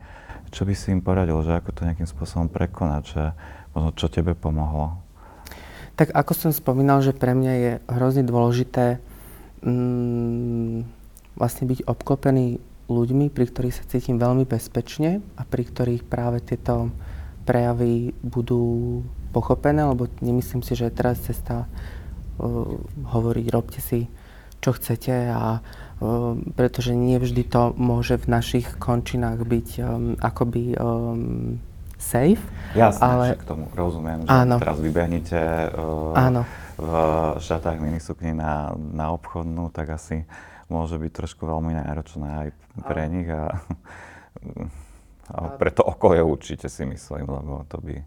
Čo 0.54 0.70
by 0.70 0.74
si 0.78 0.94
im 0.94 1.02
poradil, 1.02 1.42
že 1.42 1.58
ako 1.58 1.74
to 1.74 1.90
nejakým 1.90 2.06
spôsobom 2.06 2.54
prekonať, 2.54 3.04
že 3.10 3.24
možno 3.74 3.90
čo 3.98 4.14
tebe 4.14 4.38
pomohlo? 4.38 5.02
Tak 5.98 6.14
ako 6.14 6.32
som 6.38 6.52
spomínal, 6.54 7.02
že 7.02 7.18
pre 7.18 7.34
mňa 7.34 7.54
je 7.58 7.72
hrozne 7.90 8.22
dôležité 8.22 9.02
mm, 9.62 10.78
vlastne 11.38 11.66
byť 11.70 11.86
obklopený 11.86 12.58
ľuďmi, 12.88 13.30
pri 13.30 13.46
ktorých 13.52 13.76
sa 13.76 13.84
cítim 13.86 14.16
veľmi 14.18 14.48
bezpečne 14.48 15.20
a 15.36 15.42
pri 15.44 15.64
ktorých 15.68 16.08
práve 16.08 16.40
tieto 16.40 16.90
prejavy 17.44 18.16
budú 18.24 19.04
pochopené, 19.32 19.84
lebo 19.88 20.08
nemyslím 20.24 20.64
si, 20.64 20.76
že 20.76 20.88
je 20.88 20.98
teraz 20.98 21.24
cesta 21.24 21.68
uh, 21.68 22.80
hovoriť, 23.12 23.46
robte 23.52 23.80
si, 23.84 24.08
čo 24.64 24.74
chcete 24.76 25.32
a 25.32 25.60
uh, 25.60 26.36
pretože 26.56 26.96
nie 26.96 27.20
vždy 27.20 27.44
to 27.48 27.76
môže 27.76 28.20
v 28.20 28.28
našich 28.28 28.68
končinách 28.80 29.44
byť 29.44 29.70
um, 29.80 30.16
akoby 30.20 30.76
um, 30.80 31.60
safe. 32.00 32.42
Jasne, 32.76 33.04
ale... 33.04 33.26
k 33.36 33.44
tomu 33.48 33.68
rozumiem, 33.76 34.24
že 34.24 34.32
áno. 34.32 34.58
teraz 34.64 34.80
vybehnete 34.80 35.40
uh, 35.76 36.16
áno. 36.16 36.48
V 36.78 36.92
šatách 37.42 37.82
minisukni 37.82 38.38
na, 38.38 38.72
na 38.78 39.10
obchodnú, 39.12 39.74
tak 39.74 39.98
asi 39.98 40.30
môže 40.70 41.02
byť 41.02 41.12
trošku 41.12 41.44
veľmi 41.50 41.74
náročné 41.74 42.28
aj 42.28 42.48
pre 42.86 43.10
áno. 43.10 43.12
nich 43.18 43.30
a, 43.34 43.58
a 45.34 45.40
pre 45.58 45.74
to 45.74 45.82
okolie 45.82 46.22
určite 46.22 46.70
si 46.70 46.86
myslím, 46.86 47.26
lebo 47.26 47.66
to 47.66 47.82
by 47.82 48.06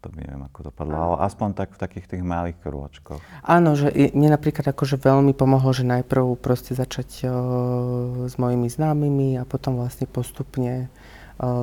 to 0.00 0.08
by 0.08 0.24
neviem, 0.24 0.48
ako 0.48 0.72
dopadlo, 0.72 0.96
ale 0.96 1.16
aspoň 1.28 1.48
tak 1.52 1.76
v 1.76 1.80
takých 1.84 2.06
tých 2.08 2.24
malých 2.24 2.56
krôčkoch. 2.64 3.20
Áno, 3.44 3.76
že 3.76 3.92
mne 4.16 4.32
napríklad 4.32 4.72
akože 4.72 4.96
veľmi 4.96 5.36
pomohlo, 5.36 5.76
že 5.76 5.84
najprv 5.84 6.40
proste 6.40 6.72
začať 6.72 7.28
o, 7.28 7.30
s 8.24 8.40
mojimi 8.40 8.64
známymi 8.72 9.36
a 9.36 9.44
potom 9.44 9.76
vlastne 9.76 10.08
postupne 10.08 10.88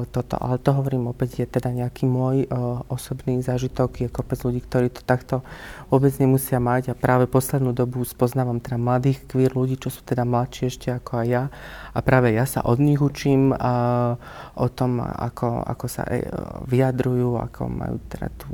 toto. 0.09 0.35
Ale 0.41 0.57
to 0.57 0.73
hovorím 0.73 1.13
opäť, 1.13 1.45
je 1.45 1.47
teda 1.47 1.69
nejaký 1.69 2.09
môj 2.09 2.49
uh, 2.49 2.81
osobný 2.89 3.37
zážitok. 3.45 4.05
Je 4.05 4.09
kopec 4.09 4.41
ľudí, 4.41 4.65
ktorí 4.65 4.89
to 4.89 5.05
takto 5.05 5.45
vôbec 5.93 6.09
nemusia 6.17 6.57
mať 6.57 6.91
a 6.91 6.97
práve 6.97 7.29
poslednú 7.29 7.77
dobu 7.77 8.01
spoznávam 8.01 8.57
teda 8.57 8.81
mladých 8.81 9.21
queer 9.29 9.53
ľudí, 9.53 9.77
čo 9.77 9.93
sú 9.93 10.01
teda 10.01 10.25
mladší 10.25 10.73
ešte 10.73 10.89
ako 10.89 11.11
aj 11.21 11.27
ja. 11.29 11.43
A 11.93 11.99
práve 12.01 12.33
ja 12.33 12.49
sa 12.49 12.65
od 12.65 12.81
nich 12.81 12.97
učím 12.97 13.53
uh, 13.53 14.17
o 14.57 14.67
tom, 14.73 14.97
ako, 14.97 15.61
ako 15.61 15.85
sa 15.85 16.09
uh, 16.09 16.65
vyjadrujú, 16.65 17.37
ako 17.37 17.69
majú 17.69 18.01
teda 18.09 18.33
tú 18.33 18.49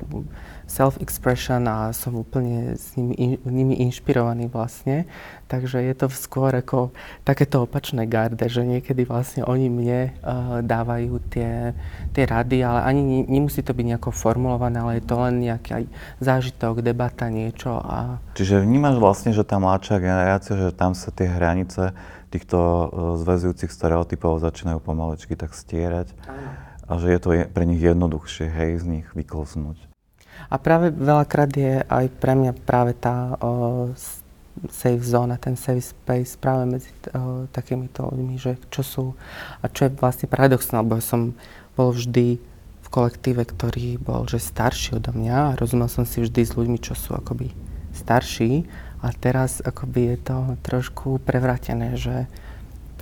self-expression 0.67 1.63
a 1.67 1.91
som 1.91 2.15
úplne 2.15 2.75
s 2.79 2.95
nimi, 2.95 3.13
in, 3.15 3.31
nimi 3.43 3.75
inšpirovaný 3.83 4.47
vlastne. 4.47 5.05
Takže 5.51 5.85
je 5.85 5.93
to 5.93 6.09
skôr 6.09 6.49
ako 6.49 6.89
takéto 7.21 7.61
opačné 7.67 8.09
garde, 8.09 8.41
že 8.49 8.65
niekedy 8.65 9.05
vlastne 9.05 9.45
oni 9.45 9.69
mne 9.69 10.01
uh, 10.09 10.65
dávajú 10.65 11.21
tie, 11.29 11.77
tie 12.15 12.23
rady, 12.25 12.65
ale 12.65 12.79
ani 12.89 13.27
nemusí 13.29 13.61
to 13.61 13.75
byť 13.75 13.85
nejako 13.93 14.09
formulované, 14.09 14.81
ale 14.81 14.91
je 14.97 15.05
to 15.05 15.15
len 15.19 15.35
nejaký 15.45 15.69
aj 15.77 15.83
zážitok, 16.23 16.81
debata, 16.81 17.29
niečo. 17.29 17.77
A... 17.77 18.17
Čiže 18.33 18.65
vnímaš 18.65 18.97
vlastne, 18.97 19.29
že 19.35 19.45
tá 19.45 19.61
mladšia 19.61 20.01
generácia, 20.01 20.57
že 20.57 20.73
tam 20.73 20.97
sa 20.97 21.13
tie 21.13 21.29
hranice 21.29 21.93
týchto 22.33 22.57
uh, 22.57 22.87
zväzujúcich 23.21 23.69
stereotypov 23.69 24.41
začínajú 24.41 24.81
pomalečky 24.81 25.37
tak 25.37 25.53
stierať. 25.53 26.17
Áno. 26.25 26.49
A 26.83 26.99
že 26.99 27.15
je 27.15 27.19
to 27.21 27.29
pre 27.53 27.63
nich 27.63 27.79
jednoduchšie, 27.79 28.49
hej, 28.49 28.81
z 28.81 28.85
nich 28.89 29.07
vyklznúť. 29.15 29.92
A 30.53 30.61
práve 30.61 30.93
veľakrát 30.93 31.49
je 31.49 31.81
aj 31.81 32.05
pre 32.21 32.37
mňa 32.37 32.53
práve 32.61 32.93
tá 32.93 33.33
o, 33.41 33.89
safe 34.69 35.01
zóna, 35.01 35.41
ten 35.41 35.57
safe 35.57 35.81
space 35.81 36.37
práve 36.37 36.69
medzi 36.69 36.93
o, 37.09 37.49
takýmito 37.49 38.05
ľuďmi, 38.13 38.37
že 38.37 38.61
čo 38.69 38.81
sú 38.85 39.05
a 39.59 39.65
čo 39.65 39.89
je 39.89 39.97
vlastne 39.97 40.29
paradoxné, 40.29 40.85
lebo 40.85 41.01
som 41.01 41.33
bol 41.73 41.89
vždy 41.89 42.37
v 42.85 42.87
kolektíve, 42.93 43.49
ktorý 43.49 43.97
bol 43.97 44.29
že 44.29 44.37
starší 44.37 45.01
odo 45.01 45.09
mňa 45.09 45.37
a 45.49 45.57
rozumel 45.57 45.89
som 45.89 46.05
si 46.05 46.21
vždy 46.21 46.41
s 46.45 46.53
ľuďmi, 46.53 46.77
čo 46.77 46.93
sú 46.93 47.17
akoby 47.17 47.49
starší. 47.97 48.69
A 49.03 49.11
teraz 49.11 49.59
akoby 49.59 50.15
je 50.15 50.17
to 50.21 50.37
trošku 50.63 51.19
prevrátené, 51.25 51.97
že 51.99 52.29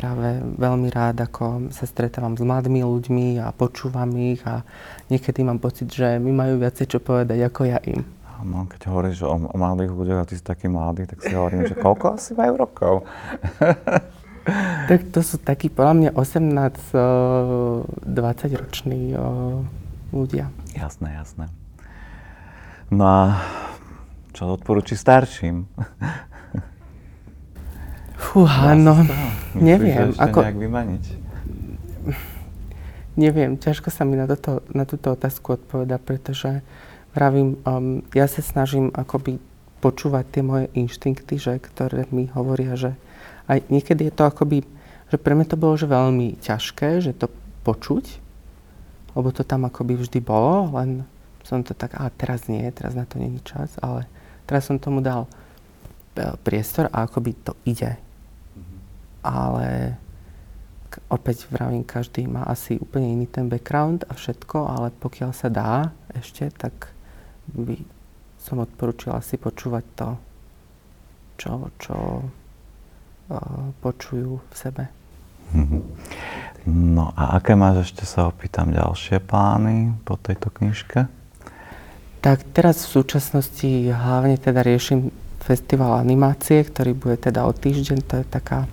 práve 0.01 0.41
veľmi 0.57 0.89
rád, 0.89 1.29
ako 1.29 1.69
sa 1.69 1.85
stretávam 1.85 2.33
s 2.33 2.41
mladými 2.41 2.81
ľuďmi 2.81 3.37
a 3.37 3.53
počúvam 3.53 4.09
ich 4.17 4.41
a 4.49 4.65
niekedy 5.13 5.45
mám 5.45 5.61
pocit, 5.61 5.93
že 5.93 6.17
mi 6.17 6.33
majú 6.33 6.57
viacej 6.57 6.89
čo 6.89 6.97
povedať 6.97 7.37
ako 7.45 7.69
ja 7.69 7.77
im. 7.85 8.01
No, 8.41 8.65
keď 8.65 8.89
hovoríš 8.89 9.21
o, 9.21 9.37
o 9.37 9.53
mladých 9.53 9.93
ľuďoch 9.93 10.17
a 10.17 10.25
ty 10.25 10.33
si 10.33 10.41
taký 10.41 10.65
mladý, 10.65 11.05
tak 11.05 11.21
si 11.21 11.29
hovorím, 11.37 11.69
že 11.69 11.77
koľko 11.77 12.17
asi 12.17 12.33
majú 12.33 12.57
rokov? 12.57 13.05
tak 14.89 15.13
to 15.13 15.21
sú 15.21 15.37
takí, 15.37 15.69
podľa 15.69 16.09
mňa 16.09 16.17
18-20 16.17 18.57
roční 18.57 19.13
ľudia. 20.09 20.49
Jasné, 20.73 21.21
jasné. 21.21 21.53
No 22.89 23.05
a 23.05 23.45
čo 24.33 24.57
odporúči 24.57 24.97
starším? 24.97 25.69
Fúha, 28.17 28.73
no, 28.73 29.05
neviem. 29.57 30.15
Myslíš, 30.15 30.19
ako... 30.21 30.39
nejak 30.43 30.59
vymaniť? 30.59 31.03
Neviem, 33.19 33.59
ťažko 33.59 33.91
sa 33.91 34.07
mi 34.07 34.15
na, 34.15 34.23
toto, 34.23 34.63
na 34.71 34.87
túto 34.87 35.11
otázku 35.11 35.59
odpoveda, 35.59 35.99
pretože 35.99 36.63
vravím, 37.11 37.59
um, 37.67 37.99
ja 38.15 38.23
sa 38.31 38.39
snažím 38.39 38.87
akoby 38.95 39.35
počúvať 39.83 40.25
tie 40.31 40.43
moje 40.45 40.65
inštinkty, 40.77 41.35
že, 41.35 41.59
ktoré 41.59 42.07
mi 42.13 42.31
hovoria, 42.31 42.79
že 42.79 42.95
aj 43.51 43.67
niekedy 43.67 44.07
je 44.07 44.13
to 44.15 44.23
akoby, 44.29 44.63
že 45.11 45.17
pre 45.19 45.35
mňa 45.35 45.47
to 45.51 45.59
bolo 45.59 45.75
že 45.75 45.91
veľmi 45.91 46.39
ťažké, 46.39 47.03
že 47.03 47.11
to 47.11 47.27
počuť, 47.67 48.05
lebo 49.11 49.27
to 49.35 49.43
tam 49.43 49.67
akoby 49.67 49.99
vždy 49.99 50.23
bolo, 50.23 50.71
len 50.71 51.03
som 51.43 51.65
to 51.65 51.75
tak, 51.75 51.97
a 51.99 52.07
teraz 52.13 52.47
nie, 52.47 52.63
teraz 52.71 52.95
na 52.95 53.03
to 53.03 53.19
není 53.19 53.43
čas, 53.43 53.75
ale 53.83 54.07
teraz 54.47 54.71
som 54.71 54.79
tomu 54.79 55.03
dal 55.03 55.27
e, 56.15 56.31
priestor 56.47 56.87
a 56.95 57.03
akoby 57.03 57.35
to 57.43 57.57
ide 57.67 57.99
ale 59.21 59.95
opäť 61.07 61.47
vravím, 61.47 61.87
každý 61.87 62.27
má 62.27 62.43
asi 62.43 62.75
úplne 62.77 63.15
iný 63.15 63.25
ten 63.29 63.47
background 63.47 64.03
a 64.09 64.13
všetko, 64.13 64.57
ale 64.67 64.87
pokiaľ 64.91 65.31
sa 65.31 65.47
dá 65.47 65.95
ešte, 66.11 66.51
tak 66.51 66.91
by 67.55 67.79
som 68.41 68.59
odporúčila 68.59 69.21
si 69.21 69.37
počúvať 69.37 69.85
to, 69.95 70.09
čo, 71.37 71.51
čo 71.77 71.95
uh, 72.25 73.69
počujú 73.79 74.41
v 74.41 74.53
sebe. 74.57 74.83
No 76.65 77.11
a 77.17 77.37
aké 77.37 77.57
máš 77.59 77.91
ešte 77.91 78.07
sa 78.07 78.29
opýtam 78.29 78.71
ďalšie 78.71 79.19
plány 79.19 79.97
po 80.07 80.15
tejto 80.15 80.47
knižke? 80.53 81.09
Tak 82.21 82.37
teraz 82.53 82.85
v 82.85 83.01
súčasnosti 83.01 83.89
hlavne 83.89 84.37
teda 84.37 84.61
riešim 84.61 85.09
festival 85.41 85.97
animácie, 85.97 86.61
ktorý 86.61 86.93
bude 86.93 87.17
teda 87.17 87.49
o 87.49 87.51
týždeň. 87.51 87.99
To 88.05 88.15
je 88.21 88.25
taká 88.29 88.69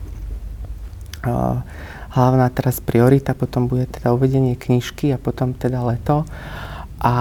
hlavná 2.12 2.46
teraz 2.50 2.81
priorita, 2.81 3.37
potom 3.37 3.68
bude 3.68 3.87
teda 3.87 4.16
uvedenie 4.16 4.57
knižky 4.57 5.12
a 5.12 5.18
potom 5.20 5.52
teda 5.52 5.85
leto. 5.85 6.24
A 6.98 7.14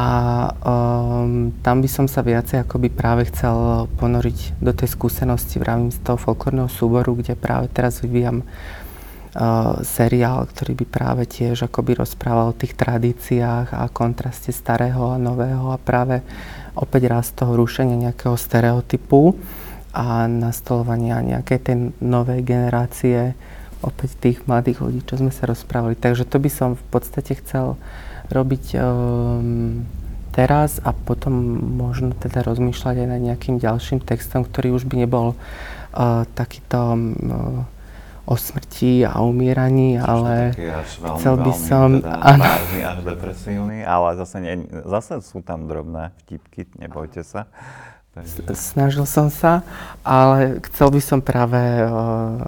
um, 0.65 1.53
tam 1.61 1.85
by 1.85 1.89
som 1.89 2.09
sa 2.09 2.25
viacej 2.25 2.65
akoby 2.65 2.89
práve 2.89 3.29
chcel 3.29 3.85
ponoriť 4.01 4.57
do 4.57 4.73
tej 4.73 4.89
skúsenosti, 4.89 5.61
vravím 5.61 5.93
z 5.93 6.01
toho 6.01 6.17
folklórneho 6.17 6.65
súboru, 6.65 7.13
kde 7.13 7.37
práve 7.37 7.69
teraz 7.69 8.01
vyvíjam 8.01 8.41
uh, 8.41 9.77
seriál, 9.85 10.49
ktorý 10.49 10.73
by 10.81 10.85
práve 10.89 11.23
tiež 11.29 11.69
akoby 11.69 11.93
rozprával 11.93 12.49
o 12.49 12.57
tých 12.57 12.73
tradíciách 12.73 13.77
a 13.77 13.85
kontraste 13.93 14.49
starého 14.49 15.13
a 15.13 15.21
nového 15.21 15.69
a 15.69 15.77
práve 15.77 16.25
opäť 16.73 17.13
raz 17.13 17.29
toho 17.37 17.53
rušenia 17.53 18.09
nejakého 18.09 18.33
stereotypu 18.33 19.37
a 19.93 20.25
nastolovania 20.25 21.21
nejakej 21.21 21.59
tej 21.61 21.75
novej 22.01 22.41
generácie 22.41 23.37
opäť 23.85 24.17
tých 24.17 24.37
mladých 24.49 24.81
ľudí, 24.81 25.01
čo 25.05 25.19
sme 25.19 25.29
sa 25.29 25.45
rozprávali. 25.45 25.93
Takže 25.97 26.25
to 26.25 26.37
by 26.41 26.49
som 26.49 26.69
v 26.73 26.85
podstate 26.89 27.37
chcel 27.37 27.77
robiť 28.33 28.75
um, 28.77 29.85
teraz 30.35 30.77
a 30.83 30.93
potom 30.93 31.33
možno 31.77 32.13
teda 32.13 32.45
rozmýšľať 32.45 32.95
aj 33.03 33.07
nad 33.07 33.21
nejakým 33.21 33.57
ďalším 33.57 34.03
textom, 34.03 34.45
ktorý 34.45 34.75
už 34.77 34.85
by 34.85 35.07
nebol 35.07 35.33
uh, 35.33 36.23
takýto 36.35 36.77
um, 36.93 37.65
o 38.27 38.35
smrti 38.35 39.07
a 39.07 39.23
umieraní, 39.23 39.95
ale 39.95 40.51
veľmi, 40.51 41.15
chcel 41.15 41.35
by 41.39 41.51
veľmi, 41.55 41.67
som... 41.71 41.87
Teda 42.03 42.35
vážny 42.43 42.81
až 42.83 42.99
depresívny, 43.07 43.77
ale 43.87 44.07
zase, 44.19 44.37
nie, 44.43 44.53
zase 44.83 45.23
sú 45.23 45.39
tam 45.39 45.71
drobné 45.71 46.11
vtipky, 46.27 46.67
nebojte 46.75 47.23
sa. 47.23 47.47
Snažil 48.53 49.05
som 49.05 49.27
sa, 49.29 49.61
ale 50.01 50.63
chcel 50.71 50.89
by 50.89 51.01
som 51.03 51.19
práve 51.21 51.59
uh, 51.59 52.39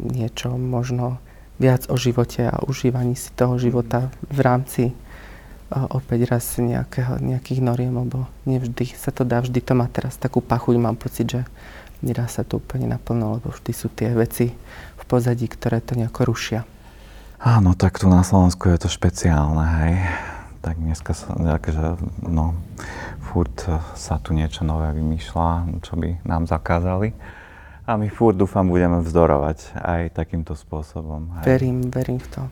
niečo 0.00 0.54
možno 0.58 1.22
viac 1.56 1.88
o 1.88 1.96
živote 1.96 2.48
a 2.48 2.60
užívaní 2.64 3.16
si 3.16 3.32
toho 3.32 3.56
života 3.56 4.12
v 4.28 4.38
rámci 4.42 4.84
uh, 4.90 5.86
opäť 5.94 6.28
raz 6.28 6.44
nejakého, 6.58 7.22
nejakých 7.22 7.60
noriem, 7.62 7.94
lebo 7.94 8.26
nevždy 8.44 8.96
sa 8.96 9.14
to 9.14 9.22
dá, 9.22 9.40
vždy 9.40 9.62
to 9.62 9.72
má 9.72 9.86
teraz 9.88 10.18
takú 10.18 10.42
pachuť, 10.42 10.74
mám 10.76 10.98
pocit, 10.98 11.26
že 11.28 11.40
nedá 12.04 12.28
sa 12.28 12.44
to 12.44 12.60
úplne 12.60 12.90
naplno, 12.90 13.40
lebo 13.40 13.54
vždy 13.54 13.72
sú 13.72 13.88
tie 13.88 14.12
veci 14.12 14.52
v 14.96 15.02
pozadí, 15.08 15.48
ktoré 15.48 15.80
to 15.80 15.96
nejako 15.96 16.28
rušia. 16.28 16.60
Áno, 17.36 17.76
tak 17.76 18.00
tu 18.00 18.08
na 18.08 18.24
Slovensku 18.24 18.68
je 18.72 18.78
to 18.80 18.88
špeciálne, 18.88 19.64
hej. 19.84 19.94
Tak 20.66 20.82
dneska 20.82 21.14
sa, 21.14 21.30
akože, 21.30 21.94
no, 22.26 22.58
furt 23.22 23.54
sa 23.94 24.18
tu 24.18 24.34
niečo 24.34 24.66
nové 24.66 24.90
vymýšľa, 24.98 25.78
čo 25.78 25.94
by 25.94 26.26
nám 26.26 26.50
zakázali. 26.50 27.14
A 27.86 27.94
my 27.94 28.10
furt 28.10 28.34
dúfam 28.34 28.66
budeme 28.66 28.98
vzdorovať 28.98 29.78
aj 29.78 30.18
takýmto 30.18 30.58
spôsobom. 30.58 31.38
Aj. 31.38 31.46
Verím, 31.46 31.86
verím 31.86 32.18
v 32.18 32.28
to. 32.34 32.42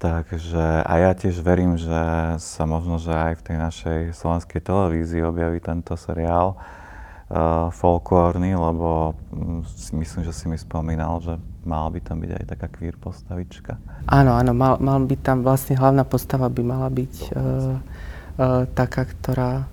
Takže 0.00 0.80
a 0.80 0.92
ja 0.96 1.12
tiež 1.12 1.44
verím, 1.44 1.76
že 1.76 2.00
sa 2.40 2.64
možno, 2.64 2.96
že 2.96 3.12
aj 3.12 3.36
v 3.36 3.44
tej 3.52 3.56
našej 3.68 4.00
slovenskej 4.16 4.64
televízii 4.64 5.20
objaví 5.20 5.60
tento 5.60 6.00
seriál 6.00 6.56
uh, 6.56 7.68
folklórny, 7.68 8.56
lebo 8.56 9.12
um, 9.28 9.60
myslím, 10.00 10.24
že 10.24 10.32
si 10.32 10.48
mi 10.48 10.56
spomínal, 10.56 11.20
že 11.20 11.36
mala 11.64 11.92
by 11.92 12.00
tam 12.00 12.24
byť 12.24 12.30
aj 12.40 12.44
taká 12.56 12.66
queer 12.72 12.96
postavička. 12.96 13.76
Áno, 14.08 14.32
áno, 14.36 14.52
mal, 14.56 14.80
mal 14.80 15.00
by 15.04 15.16
tam 15.20 15.44
vlastne 15.44 15.76
hlavná 15.76 16.08
postava 16.08 16.48
by 16.48 16.62
mala 16.64 16.88
byť 16.88 17.14
uh, 17.30 17.36
uh, 17.36 18.62
taká, 18.72 19.04
ktorá 19.04 19.68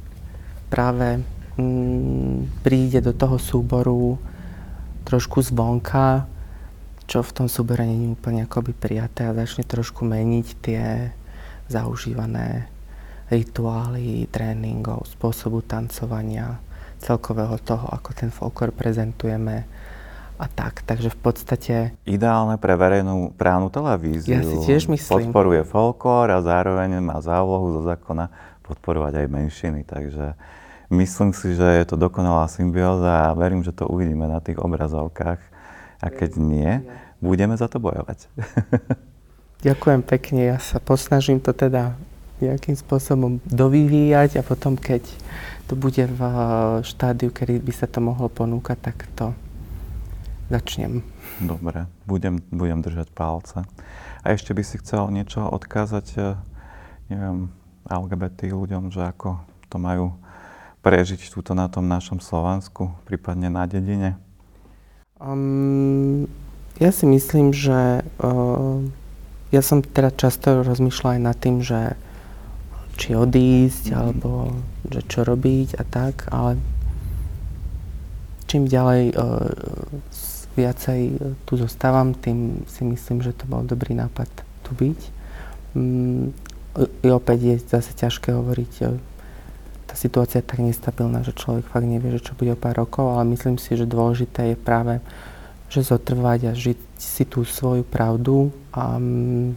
práve 0.68 1.24
mm, 1.56 2.64
príde 2.64 3.00
do 3.00 3.16
toho 3.16 3.40
súboru 3.40 4.20
trošku 5.08 5.40
zvonka, 5.40 6.28
čo 7.08 7.24
v 7.24 7.32
tom 7.32 7.48
súbore 7.48 7.88
nie 7.88 8.12
je 8.12 8.16
úplne 8.20 8.44
akoby 8.44 8.76
prijaté 8.76 9.32
a 9.32 9.38
začne 9.38 9.64
trošku 9.64 10.04
meniť 10.04 10.48
tie 10.60 10.84
zaužívané 11.72 12.68
rituály, 13.32 14.28
tréningov, 14.28 15.08
spôsobu 15.08 15.64
tancovania, 15.64 16.60
celkového 17.00 17.56
toho, 17.64 17.88
ako 17.88 18.10
ten 18.12 18.32
folklór 18.32 18.76
prezentujeme 18.76 19.68
a 20.38 20.46
tak. 20.46 20.86
Takže 20.86 21.10
v 21.10 21.20
podstate... 21.20 21.74
Ideálne 22.06 22.62
pre 22.62 22.78
verejnú 22.78 23.34
právnu 23.34 23.74
televíziu. 23.74 24.38
Ja 24.38 24.46
si 24.46 24.58
tiež 24.64 24.86
myslím. 24.94 25.34
Podporuje 25.34 25.66
folklór 25.66 26.30
a 26.30 26.40
zároveň 26.46 27.02
má 27.02 27.18
závlohu 27.18 27.74
zo 27.78 27.82
zákona 27.84 28.30
podporovať 28.62 29.26
aj 29.26 29.28
menšiny. 29.34 29.82
Takže 29.84 30.38
myslím 30.94 31.34
si, 31.34 31.58
že 31.58 31.66
je 31.82 31.86
to 31.90 31.98
dokonalá 31.98 32.46
symbióza 32.48 33.34
a 33.34 33.36
verím, 33.36 33.66
že 33.66 33.74
to 33.74 33.90
uvidíme 33.90 34.30
na 34.30 34.38
tých 34.38 34.62
obrazovkách. 34.62 35.42
A 35.98 36.08
keď 36.14 36.38
nie, 36.38 36.86
budeme 37.18 37.58
za 37.58 37.66
to 37.66 37.82
bojovať. 37.82 38.30
Ďakujem 39.68 40.02
pekne. 40.06 40.54
Ja 40.54 40.58
sa 40.62 40.78
posnažím 40.78 41.42
to 41.42 41.50
teda 41.50 41.98
nejakým 42.38 42.78
spôsobom 42.78 43.42
dovyvíjať 43.50 44.38
a 44.38 44.46
potom, 44.46 44.78
keď 44.78 45.02
to 45.66 45.74
bude 45.74 46.06
v 46.06 46.22
eh, 46.22 46.36
štádiu, 46.86 47.34
kedy 47.34 47.58
by 47.58 47.74
sa 47.74 47.90
to 47.90 47.98
mohlo 47.98 48.30
ponúkať, 48.30 48.78
tak 48.78 49.10
to 49.18 49.34
začnem. 50.50 51.04
Dobre, 51.44 51.88
budem, 52.08 52.42
budem 52.50 52.82
držať 52.82 53.12
palce. 53.12 53.68
A 54.24 54.26
ešte 54.34 54.52
by 54.52 54.64
si 54.64 54.80
chcel 54.82 55.08
niečo 55.12 55.46
odkázať, 55.46 56.08
eh, 56.18 56.36
neviem, 57.12 57.52
LGBT 57.88 58.52
ľuďom, 58.52 58.92
že 58.92 59.08
ako 59.08 59.40
to 59.72 59.78
majú 59.80 60.16
prežiť 60.84 61.32
túto 61.32 61.52
na 61.52 61.68
tom 61.68 61.88
našom 61.88 62.24
Slovensku, 62.24 62.96
prípadne 63.04 63.52
na 63.52 63.68
dedine? 63.68 64.16
Um, 65.20 66.30
ja 66.78 66.94
si 66.94 67.10
myslím, 67.10 67.52
že 67.52 68.06
uh, 68.22 68.78
ja 69.50 69.62
som 69.66 69.82
teda 69.82 70.14
často 70.14 70.62
rozmýšľal 70.62 71.18
aj 71.18 71.22
nad 71.24 71.38
tým, 71.40 71.58
že 71.66 71.98
či 72.98 73.18
odísť, 73.18 73.92
mm. 73.92 73.96
alebo 73.98 74.54
že 74.88 75.02
čo 75.10 75.26
robiť 75.26 75.78
a 75.82 75.84
tak, 75.84 76.30
ale 76.30 76.62
čím 78.46 78.70
ďalej 78.70 79.18
uh, 79.18 79.52
viacej 80.58 81.02
tu 81.46 81.54
zostávam, 81.56 82.18
tým 82.18 82.66
si 82.66 82.82
myslím, 82.82 83.22
že 83.22 83.38
to 83.38 83.46
bol 83.46 83.62
dobrý 83.62 83.94
nápad 83.94 84.28
tu 84.66 84.74
byť. 84.74 85.00
I 86.78 87.08
opäť 87.14 87.40
je 87.46 87.56
zase 87.62 87.94
ťažké 87.94 88.34
hovoriť, 88.34 88.74
uh, 88.90 88.98
tá 89.88 89.96
situácia 89.96 90.44
je 90.44 90.50
tak 90.52 90.60
nestabilná, 90.60 91.24
že 91.24 91.32
človek 91.32 91.72
fakt 91.72 91.88
nevie, 91.88 92.12
že 92.20 92.20
čo 92.20 92.36
bude 92.36 92.52
o 92.54 92.60
pár 92.60 92.76
rokov, 92.76 93.08
ale 93.16 93.32
myslím 93.32 93.56
si, 93.56 93.80
že 93.80 93.88
dôležité 93.88 94.54
je 94.54 94.58
práve, 94.60 95.00
že 95.72 95.88
zotrvať 95.88 96.52
a 96.52 96.60
žiť 96.60 96.80
si 97.00 97.24
tú 97.24 97.48
svoju 97.48 97.88
pravdu 97.88 98.52
a 98.76 99.00
um, 99.00 99.56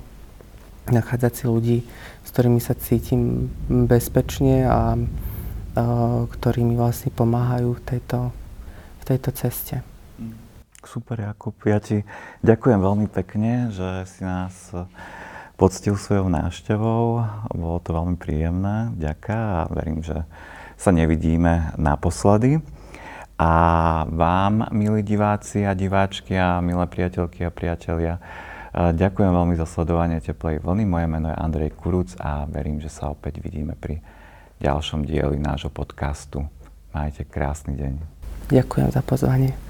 nachádzať 0.87 1.33
si 1.35 1.45
ľudí, 1.51 1.79
s 2.23 2.29
ktorými 2.31 2.63
sa 2.63 2.79
cítim 2.79 3.51
bezpečne 3.67 4.71
a, 4.71 4.71
a 4.71 5.83
ktorí 6.31 6.63
mi 6.63 6.79
vlastne 6.79 7.11
pomáhajú 7.11 7.75
v 7.75 7.83
tejto, 7.83 8.31
v 9.03 9.05
tejto 9.05 9.31
ceste. 9.35 9.83
Super, 10.85 11.21
Jakub. 11.21 11.55
Ja 11.69 11.79
ti 11.79 12.03
ďakujem 12.41 12.81
veľmi 12.81 13.07
pekne, 13.13 13.69
že 13.73 14.09
si 14.09 14.25
nás 14.25 14.73
poctil 15.61 15.97
svojou 15.97 16.33
návštevou. 16.33 17.21
Bolo 17.53 17.79
to 17.85 17.93
veľmi 17.93 18.17
príjemné. 18.17 18.93
Ďaká 18.97 19.39
a 19.39 19.69
verím, 19.69 20.01
že 20.01 20.25
sa 20.81 20.91
nevidíme 20.91 21.77
naposledy. 21.77 22.65
A 23.41 23.53
vám, 24.09 24.69
milí 24.73 25.01
diváci 25.05 25.65
a 25.65 25.77
diváčky 25.77 26.37
a 26.37 26.61
milé 26.61 26.85
priateľky 26.89 27.45
a 27.45 27.53
priatelia, 27.53 28.21
Ďakujem 28.71 29.35
veľmi 29.35 29.55
za 29.59 29.67
sledovanie 29.67 30.23
Teplej 30.23 30.63
vlny. 30.63 30.87
Moje 30.87 31.07
meno 31.11 31.27
je 31.35 31.35
Andrej 31.43 31.75
Kuruc 31.75 32.15
a 32.23 32.47
verím, 32.47 32.79
že 32.79 32.87
sa 32.87 33.11
opäť 33.11 33.43
vidíme 33.43 33.75
pri 33.75 33.99
ďalšom 34.63 35.03
dieli 35.03 35.43
nášho 35.43 35.75
podcastu. 35.75 36.47
Majte 36.95 37.27
krásny 37.27 37.75
deň. 37.75 37.93
Ďakujem 38.55 38.89
za 38.95 39.03
pozvanie. 39.03 39.70